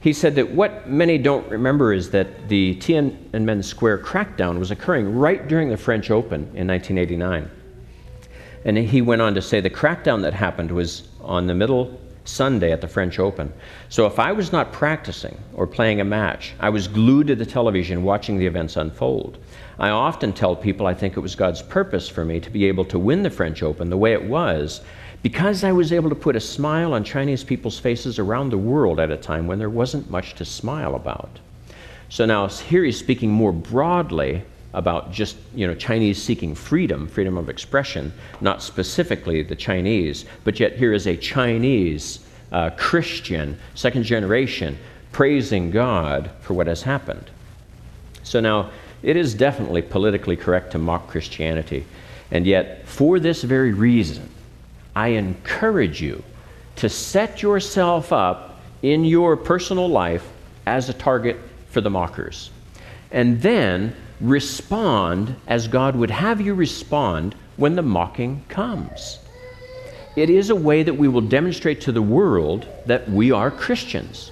[0.00, 5.16] He said that what many don't remember is that the Tiananmen Square crackdown was occurring
[5.16, 7.50] right during the French Open in 1989.
[8.66, 12.72] And he went on to say the crackdown that happened was on the middle Sunday
[12.72, 13.52] at the French Open.
[13.88, 17.46] So if I was not practicing or playing a match, I was glued to the
[17.46, 19.38] television watching the events unfold.
[19.78, 22.84] I often tell people I think it was God's purpose for me to be able
[22.86, 24.80] to win the French Open the way it was
[25.22, 29.00] because I was able to put a smile on Chinese people's faces around the world
[29.00, 31.40] at a time when there wasn't much to smile about.
[32.08, 34.42] So now here he's speaking more broadly
[34.74, 40.60] about just you know Chinese seeking freedom, freedom of expression, not specifically the Chinese, but
[40.60, 42.20] yet here is a Chinese
[42.52, 44.78] uh, Christian, second generation,
[45.12, 47.30] praising God for what has happened.
[48.22, 48.70] So now
[49.02, 51.84] it is definitely politically correct to mock Christianity,
[52.30, 54.28] and yet for this very reason,
[54.96, 56.22] I encourage you
[56.76, 60.28] to set yourself up in your personal life
[60.66, 61.38] as a target
[61.70, 62.50] for the mockers.
[63.10, 69.18] And then respond as God would have you respond when the mocking comes.
[70.16, 74.30] It is a way that we will demonstrate to the world that we are Christians.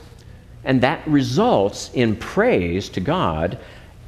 [0.65, 3.59] And that results in praise to God,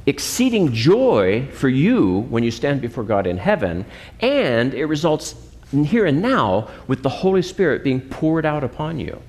[0.05, 3.85] exceeding joy for you when you stand before God in heaven,
[4.21, 5.35] and it results
[5.71, 9.21] here and now with the Holy Spirit being poured out upon you.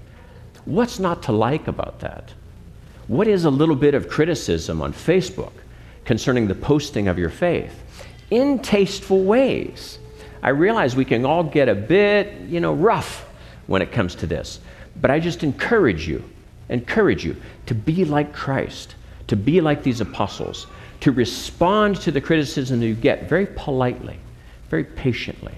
[0.67, 2.33] What's not to like about that?
[3.09, 5.53] What is a little bit of criticism on Facebook
[6.07, 7.83] concerning the posting of your faith?
[8.31, 9.99] In tasteful ways.
[10.43, 13.29] I realize we can all get a bit, you know, rough
[13.67, 14.61] when it comes to this.
[15.01, 16.25] But I just encourage you,
[16.69, 17.37] encourage you
[17.67, 18.95] to be like Christ,
[19.27, 20.67] to be like these apostles,
[21.01, 24.19] to respond to the criticism you get very politely,
[24.71, 25.55] very patiently,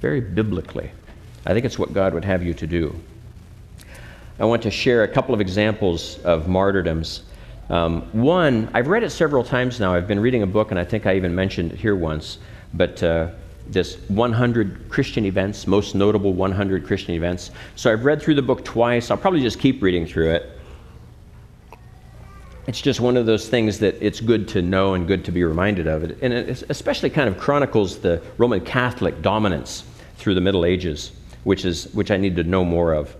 [0.00, 0.90] very biblically.
[1.46, 2.94] I think it's what God would have you to do.
[4.38, 7.22] I want to share a couple of examples of martyrdoms.
[7.70, 9.94] Um, one, I've read it several times now.
[9.94, 12.38] I've been reading a book, and I think I even mentioned it here once.
[12.74, 13.28] But uh,
[13.68, 17.50] this 100 Christian events, most notable 100 Christian events.
[17.76, 19.10] So I've read through the book twice.
[19.10, 20.50] I'll probably just keep reading through it.
[22.66, 25.44] It's just one of those things that it's good to know and good to be
[25.44, 26.04] reminded of.
[26.04, 26.18] It.
[26.22, 29.84] And it especially kind of chronicles the Roman Catholic dominance
[30.16, 31.12] through the Middle Ages,
[31.44, 33.14] which, is, which I need to know more of.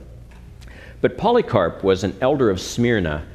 [1.03, 3.27] But Polycarp was an elder of Smyrna,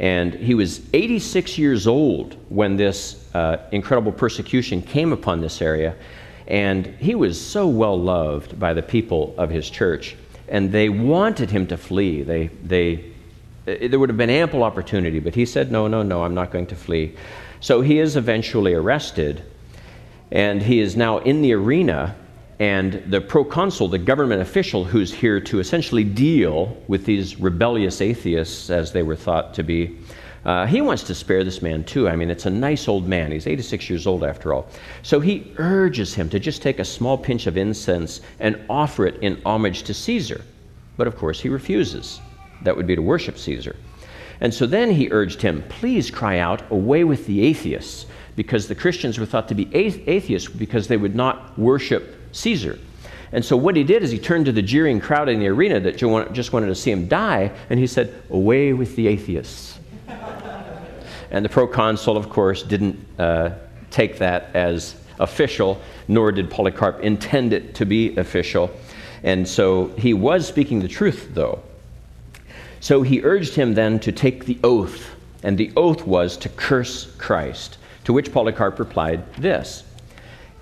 [0.00, 5.94] and he was 86 years old when this uh, incredible persecution came upon this area.
[6.46, 10.16] And he was so well loved by the people of his church,
[10.48, 12.22] and they wanted him to flee.
[12.22, 13.12] They, they,
[13.64, 16.66] there would have been ample opportunity, but he said, No, no, no, I'm not going
[16.66, 17.14] to flee.
[17.60, 19.42] So he is eventually arrested,
[20.30, 22.14] and he is now in the arena.
[22.60, 28.70] And the proconsul, the government official who's here to essentially deal with these rebellious atheists,
[28.70, 29.98] as they were thought to be,
[30.44, 32.08] uh, he wants to spare this man too.
[32.08, 33.32] I mean, it's a nice old man.
[33.32, 34.66] He's 86 years old after all.
[35.02, 39.16] So he urges him to just take a small pinch of incense and offer it
[39.22, 40.44] in homage to Caesar.
[40.96, 42.20] But of course, he refuses.
[42.62, 43.74] That would be to worship Caesar.
[44.40, 48.74] And so then he urged him, please cry out, away with the atheists, because the
[48.74, 52.78] Christians were thought to be atheists because they would not worship Caesar.
[53.32, 55.80] And so what he did is he turned to the jeering crowd in the arena
[55.80, 59.78] that just wanted to see him die, and he said, Away with the atheists.
[61.30, 63.50] And the proconsul, of course, didn't uh,
[63.90, 68.70] take that as official, nor did Polycarp intend it to be official.
[69.24, 71.60] And so he was speaking the truth, though.
[72.78, 77.12] So he urged him then to take the oath, and the oath was to curse
[77.16, 77.78] Christ.
[78.04, 79.82] To which Polycarp replied this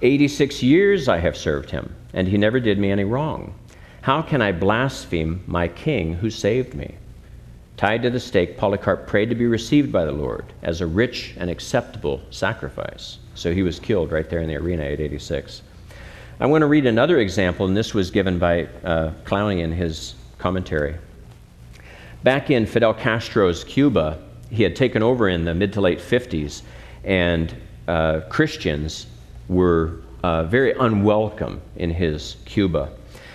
[0.03, 3.55] 86 years I have served him, and he never did me any wrong.
[4.01, 6.97] How can I blaspheme my king who saved me?
[7.77, 11.35] Tied to the stake, Polycarp prayed to be received by the Lord as a rich
[11.39, 13.19] and acceptable sacrifice.
[13.37, 15.63] So he was killed right there in the arena at 86.
[16.41, 20.17] I want to read another example, and this was given by uh, Clowney in his
[20.39, 20.97] commentary.
[22.25, 24.19] Back in Fidel Castro's Cuba,
[24.51, 26.63] he had taken over in the mid to late 50s,
[27.05, 27.55] and
[27.87, 29.07] uh, Christians
[29.49, 32.91] were uh, very unwelcome in his Cuba.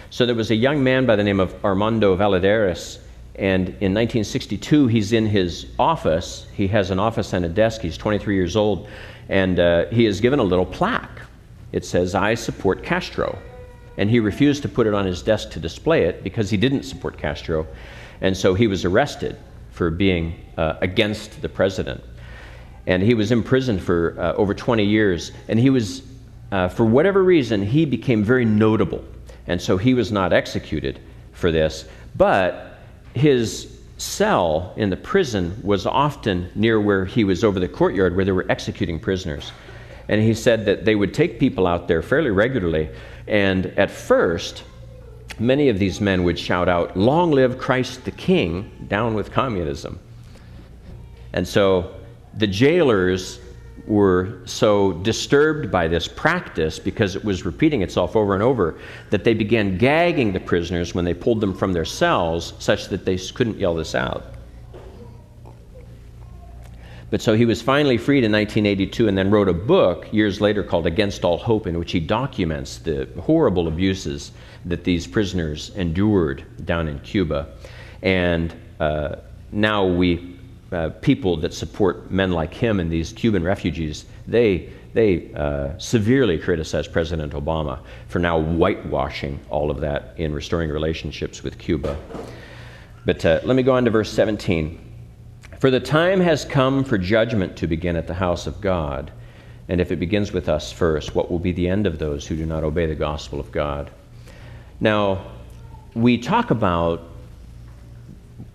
[0.10, 2.99] So there was a young man by the name of Armando Valladares
[3.38, 6.47] and in 1962, he's in his office.
[6.55, 7.82] He has an office and a desk.
[7.82, 8.88] He's 23 years old.
[9.30, 11.22] And uh, he is given a little plaque.
[11.72, 13.38] It says, I support Castro.
[13.97, 16.84] And he refused to put it on his desk to display it because he didn't
[16.84, 17.68] support Castro.
[18.22, 19.38] And so he was arrested
[19.72, 22.03] for being uh, against the president.
[22.88, 25.31] And he was imprisoned for uh, over 20 years.
[25.49, 26.01] And he was,
[26.51, 29.03] uh, for whatever reason, he became very notable.
[29.45, 30.99] And so he was not executed
[31.33, 31.85] for this.
[32.15, 32.79] But
[33.13, 38.25] his cell in the prison was often near where he was over the courtyard where
[38.25, 39.51] they were executing prisoners.
[40.07, 42.89] And he said that they would take people out there fairly regularly.
[43.27, 44.63] And at first,
[45.39, 49.99] many of these men would shout out, Long live Christ the King, down with communism.
[51.33, 51.97] And so
[52.38, 53.39] the jailers
[53.85, 58.77] were so disturbed by this practice because it was repeating itself over and over
[59.09, 63.05] that they began gagging the prisoners when they pulled them from their cells such that
[63.05, 64.33] they couldn't yell this out.
[67.09, 70.61] But so he was finally freed in 1982 and then wrote a book years later
[70.61, 74.33] called Against All Hope, in which he documents the horrible abuses
[74.65, 77.47] that these prisoners endured down in Cuba.
[78.01, 79.15] And uh,
[79.53, 80.36] now we
[80.72, 86.38] uh, people that support men like him and these Cuban refugees, they, they uh, severely
[86.38, 91.97] criticize President Obama for now whitewashing all of that in restoring relationships with Cuba.
[93.05, 94.78] But uh, let me go on to verse 17.
[95.59, 99.11] For the time has come for judgment to begin at the house of God.
[99.70, 102.36] And if it begins with us first, what will be the end of those who
[102.36, 103.89] do not obey the gospel of God?
[104.80, 105.26] Now,
[105.93, 107.03] we talk about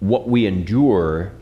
[0.01, 1.33] what we endure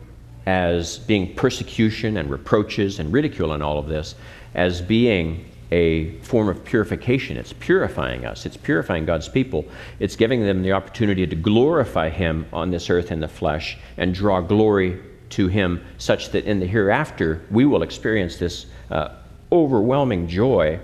[0.45, 4.15] as being persecution and reproaches and ridicule and all of this
[4.53, 7.37] as being a form of purification.
[7.37, 9.65] It's purifying us, it's purifying God's people.
[9.99, 14.13] It's giving them the opportunity to glorify Him on this earth in the flesh and
[14.13, 19.15] draw glory to Him, such that in the hereafter we will experience this uh,
[19.51, 20.79] overwhelming joy.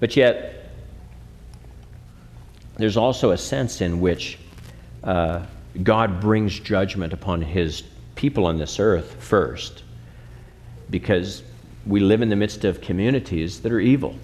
[0.00, 0.70] But yet,
[2.76, 4.38] there's also a sense in which
[5.02, 5.44] uh,
[5.82, 7.82] God brings judgment upon His
[8.14, 9.82] people on this earth first,
[10.90, 11.42] because
[11.86, 14.14] we live in the midst of communities that are evil.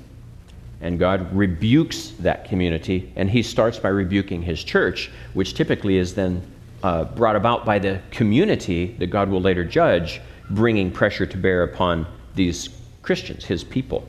[0.80, 6.14] And God rebukes that community, and He starts by rebuking His church, which typically is
[6.14, 6.42] then
[6.82, 11.64] uh, brought about by the community that God will later judge, bringing pressure to bear
[11.64, 12.70] upon these
[13.02, 14.08] Christians, His people.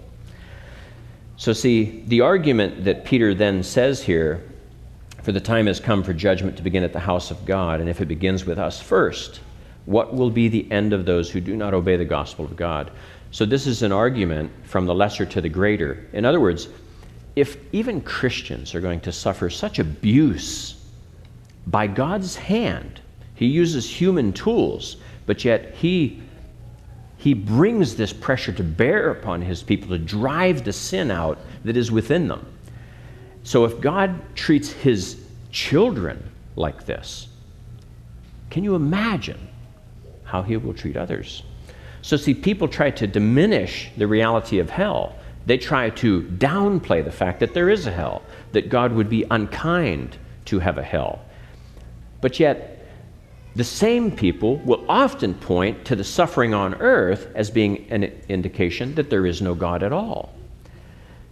[1.35, 4.43] So, see, the argument that Peter then says here
[5.23, 7.89] for the time has come for judgment to begin at the house of God, and
[7.89, 9.39] if it begins with us first,
[9.85, 12.91] what will be the end of those who do not obey the gospel of God?
[13.31, 16.05] So, this is an argument from the lesser to the greater.
[16.13, 16.67] In other words,
[17.35, 20.75] if even Christians are going to suffer such abuse
[21.67, 22.99] by God's hand,
[23.35, 26.21] He uses human tools, but yet He,
[27.17, 31.77] he brings this pressure to bear upon His people to drive the sin out that
[31.77, 32.45] is within them.
[33.43, 37.29] So, if God treats His children like this,
[38.49, 39.47] can you imagine
[40.31, 41.43] how He will treat others?
[42.01, 45.15] So, see, people try to diminish the reality of hell.
[45.45, 48.21] They try to downplay the fact that there is a hell,
[48.53, 51.21] that God would be unkind to have a hell.
[52.21, 52.87] But yet,
[53.55, 58.95] the same people will often point to the suffering on earth as being an indication
[58.95, 60.33] that there is no God at all.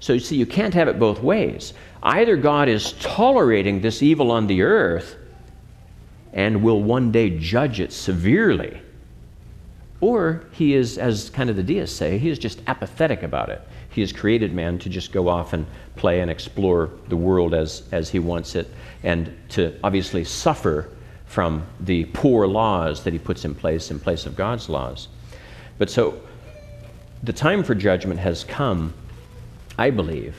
[0.02, 1.74] So you see, you can't have it both ways.
[2.04, 5.16] Either God is tolerating this evil on the earth
[6.34, 8.82] and will one day judge it severely
[10.02, 13.62] or he is, as kind of the deists say, he is just apathetic about it.
[13.89, 17.84] He has created man to just go off and play and explore the world as,
[17.91, 18.70] as he wants it,
[19.04, 20.89] and to obviously suffer
[21.26, 25.10] from the poor laws that he puts in place in place of God's laws.
[25.78, 26.20] But so
[27.24, 28.93] the time for judgment has come,
[29.78, 30.36] I believe,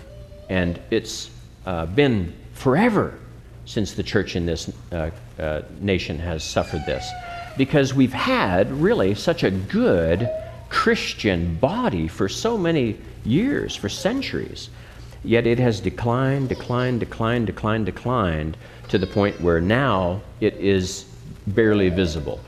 [0.48, 1.30] and it's
[1.66, 3.18] uh, been forever
[3.66, 7.08] since the church in this uh, uh, nation has suffered this
[7.56, 10.28] because we've had really such a good
[10.68, 14.70] Christian body for so many years, for centuries.
[15.22, 18.56] Yet it has declined, declined, declined, declined, declined
[18.88, 21.04] to the point where now it is
[21.46, 22.40] barely visible.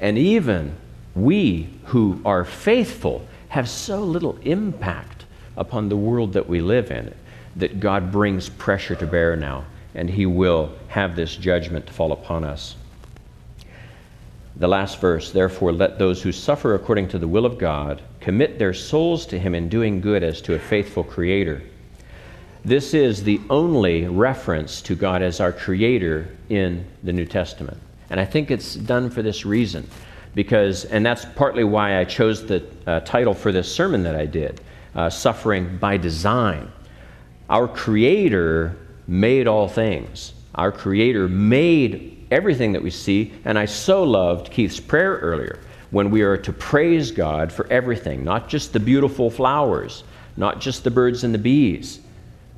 [0.00, 0.74] And even
[1.14, 5.24] we who are faithful have so little impact
[5.56, 7.14] upon the world that we live in
[7.56, 12.12] that God brings pressure to bear now, and He will have this judgment to fall
[12.12, 12.76] upon us.
[14.58, 18.58] The last verse, therefore, let those who suffer according to the will of God commit
[18.58, 21.62] their souls to Him in doing good as to a faithful Creator.
[22.64, 27.78] This is the only reference to God as our Creator in the New Testament.
[28.08, 29.88] And I think it's done for this reason.
[30.34, 34.26] Because, and that's partly why I chose the uh, title for this sermon that I
[34.26, 34.60] did
[34.94, 36.72] uh, Suffering by Design.
[37.50, 38.76] Our Creator
[39.06, 40.32] made all things.
[40.54, 43.32] Our Creator made everything that we see.
[43.44, 45.58] And I so loved Keith's prayer earlier
[45.90, 50.04] when we are to praise God for everything, not just the beautiful flowers,
[50.36, 52.00] not just the birds and the bees,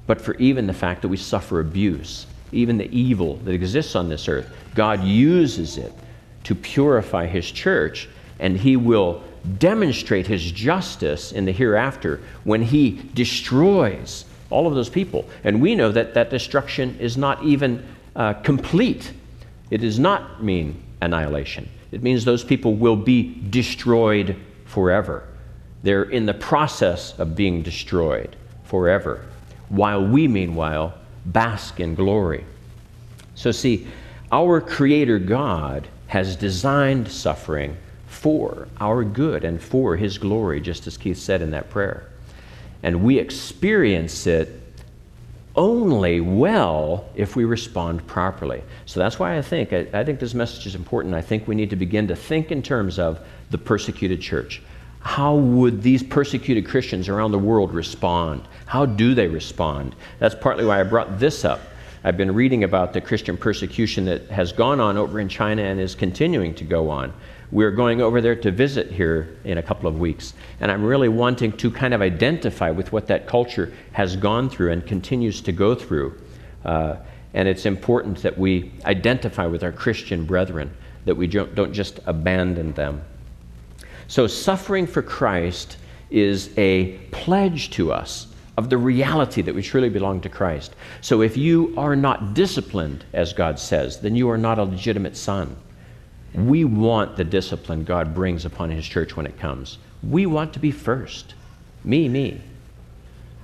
[0.07, 4.09] but for even the fact that we suffer abuse, even the evil that exists on
[4.09, 4.51] this earth.
[4.75, 5.93] God uses it
[6.45, 8.09] to purify His church,
[8.41, 9.23] and He will
[9.59, 15.29] demonstrate His justice in the hereafter when He destroys all of those people.
[15.45, 19.13] And we know that that destruction is not even uh, complete
[19.71, 21.69] it does not mean annihilation.
[21.93, 25.27] It means those people will be destroyed forever.
[25.83, 29.25] They're in the process of being destroyed forever,
[29.69, 30.95] while we, meanwhile,
[31.25, 32.45] bask in glory.
[33.35, 33.87] So, see,
[34.33, 37.77] our Creator God has designed suffering
[38.09, 42.09] for our good and for His glory, just as Keith said in that prayer.
[42.83, 44.58] And we experience it
[45.59, 48.63] only well if we respond properly.
[48.87, 51.15] So that's why I think I, I, think this message is important.
[51.15, 53.19] I think we need to begin to think in terms of
[53.51, 54.63] the persecuted church.
[55.01, 58.43] How would these persecuted Christians around the world respond?
[58.67, 59.97] How do they respond?
[60.21, 61.61] That's partly why I brought this up.
[62.09, 65.79] I've been reading about the Christian persecution that has gone on over in China and
[65.79, 67.13] is continuing to go on.
[67.51, 71.11] We're going over there to visit here in a couple of weeks, and I'm really
[71.11, 75.53] wanting to kind of identify with what that culture has gone through and continues to
[75.53, 76.19] go through.
[76.65, 76.97] Uh,
[77.35, 82.73] and it's important that we identify with our Christian brethren, that we don't just abandon
[82.73, 83.03] them.
[84.07, 85.77] So, suffering for Christ
[86.09, 88.28] is a pledge to us
[88.59, 90.75] of the reality that we truly belong to Christ.
[91.01, 95.17] So, if you are not disciplined, as God says, then you are not a legitimate
[95.17, 95.57] son.
[96.35, 99.79] We want the discipline God brings upon His church when it comes.
[100.03, 101.35] We want to be first.
[101.85, 102.41] Me, me.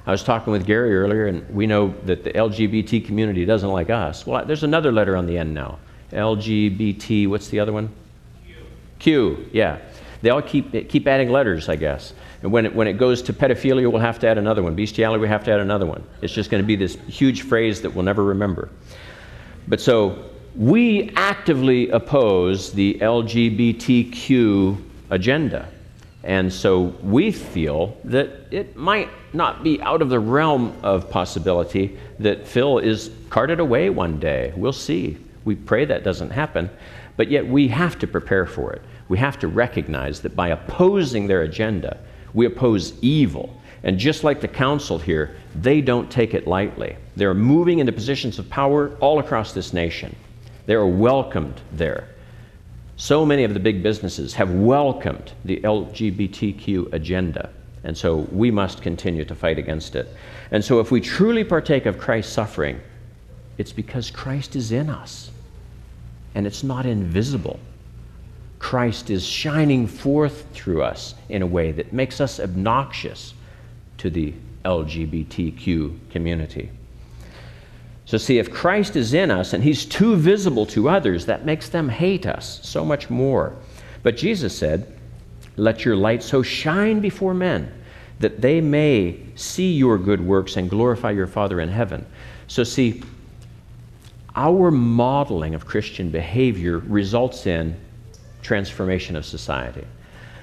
[0.04, 3.90] I was talking with Gary earlier, and we know that the LGBT community doesn't like
[3.90, 4.26] us.
[4.26, 5.78] Well, there's another letter on the end now.
[6.10, 7.88] LGBT, what's the other one?
[8.44, 8.56] Q.
[8.98, 9.78] Q, yeah.
[10.22, 12.14] They all keep, keep adding letters, I guess.
[12.44, 14.74] And when it, when it goes to pedophilia, we'll have to add another one.
[14.74, 16.04] Bestiality, we have to add another one.
[16.20, 18.68] It's just going to be this huge phrase that we'll never remember.
[19.66, 24.78] But so we actively oppose the LGBTQ
[25.08, 25.70] agenda.
[26.22, 31.98] And so we feel that it might not be out of the realm of possibility
[32.18, 34.52] that Phil is carted away one day.
[34.54, 35.16] We'll see.
[35.46, 36.68] We pray that doesn't happen.
[37.16, 38.82] But yet we have to prepare for it.
[39.08, 41.98] We have to recognize that by opposing their agenda,
[42.34, 43.58] we oppose evil.
[43.82, 46.96] And just like the council here, they don't take it lightly.
[47.16, 50.14] They're moving into positions of power all across this nation.
[50.66, 52.08] They are welcomed there.
[52.96, 57.50] So many of the big businesses have welcomed the LGBTQ agenda.
[57.82, 60.08] And so we must continue to fight against it.
[60.50, 62.80] And so if we truly partake of Christ's suffering,
[63.58, 65.30] it's because Christ is in us
[66.34, 67.60] and it's not invisible.
[68.64, 73.34] Christ is shining forth through us in a way that makes us obnoxious
[73.98, 74.32] to the
[74.64, 76.70] LGBTQ community.
[78.06, 81.68] So, see, if Christ is in us and he's too visible to others, that makes
[81.68, 83.54] them hate us so much more.
[84.02, 84.90] But Jesus said,
[85.58, 87.70] Let your light so shine before men
[88.20, 92.06] that they may see your good works and glorify your Father in heaven.
[92.46, 93.02] So, see,
[94.34, 97.76] our modeling of Christian behavior results in
[98.44, 99.84] transformation of society.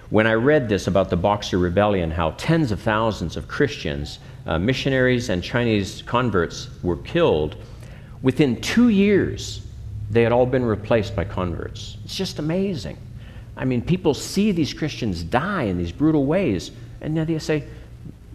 [0.10, 4.60] When I read this about the Boxer Rebellion, how tens of thousands of Christians uh,
[4.60, 7.56] missionaries and Chinese converts were killed,
[8.22, 9.66] within two years,
[10.10, 11.96] they had all been replaced by converts.
[12.04, 12.98] It's just amazing.
[13.56, 17.64] I mean, people see these Christians die in these brutal ways, and then they say,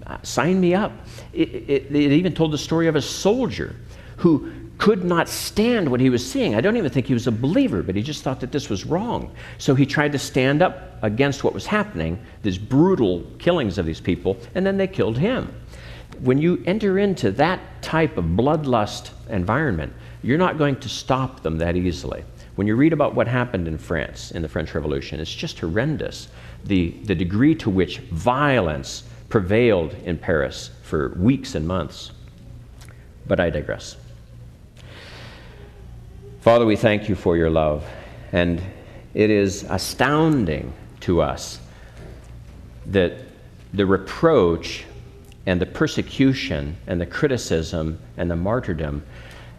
[0.06, 0.92] uh, Sign me up.
[1.34, 3.76] It, it, it even told the story of a soldier
[4.16, 6.54] who could not stand what he was seeing.
[6.54, 8.84] I don't even think he was a believer, but he just thought that this was
[8.84, 9.34] wrong.
[9.58, 14.00] So he tried to stand up against what was happening, these brutal killings of these
[14.00, 15.54] people, and then they killed him
[16.20, 21.58] when you enter into that type of bloodlust environment, you're not going to stop them
[21.58, 22.24] that easily.
[22.56, 26.28] When you read about what happened in France in the French Revolution, it's just horrendous.
[26.64, 32.12] The, the degree to which violence prevailed in Paris for weeks and months.
[33.26, 33.96] But I digress.
[36.46, 37.84] Father, we thank you for your love.
[38.30, 38.62] And
[39.14, 41.58] it is astounding to us
[42.86, 43.14] that
[43.74, 44.84] the reproach
[45.46, 49.04] and the persecution and the criticism and the martyrdom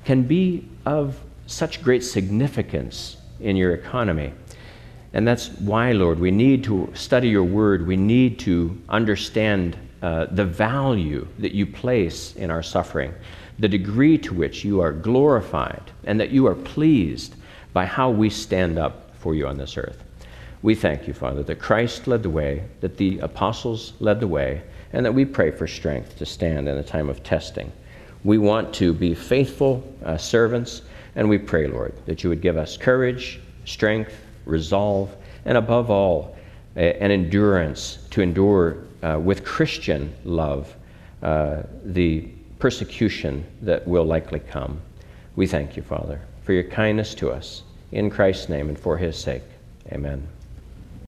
[0.05, 4.31] can be of such great significance in your economy.
[5.11, 7.85] And that's why, Lord, we need to study your word.
[7.85, 13.13] We need to understand uh, the value that you place in our suffering,
[13.59, 17.35] the degree to which you are glorified, and that you are pleased
[17.73, 20.03] by how we stand up for you on this earth.
[20.61, 24.61] We thank you, Father, that Christ led the way, that the apostles led the way,
[24.93, 27.71] and that we pray for strength to stand in a time of testing.
[28.23, 30.81] We want to be faithful uh, servants,
[31.15, 34.13] and we pray, Lord, that you would give us courage, strength,
[34.45, 36.35] resolve, and above all,
[36.75, 40.75] uh, an endurance to endure uh, with Christian love
[41.21, 42.29] uh, the
[42.59, 44.81] persecution that will likely come.
[45.35, 47.63] We thank you, Father, for your kindness to us.
[47.91, 49.43] In Christ's name and for his sake.
[49.91, 50.27] Amen.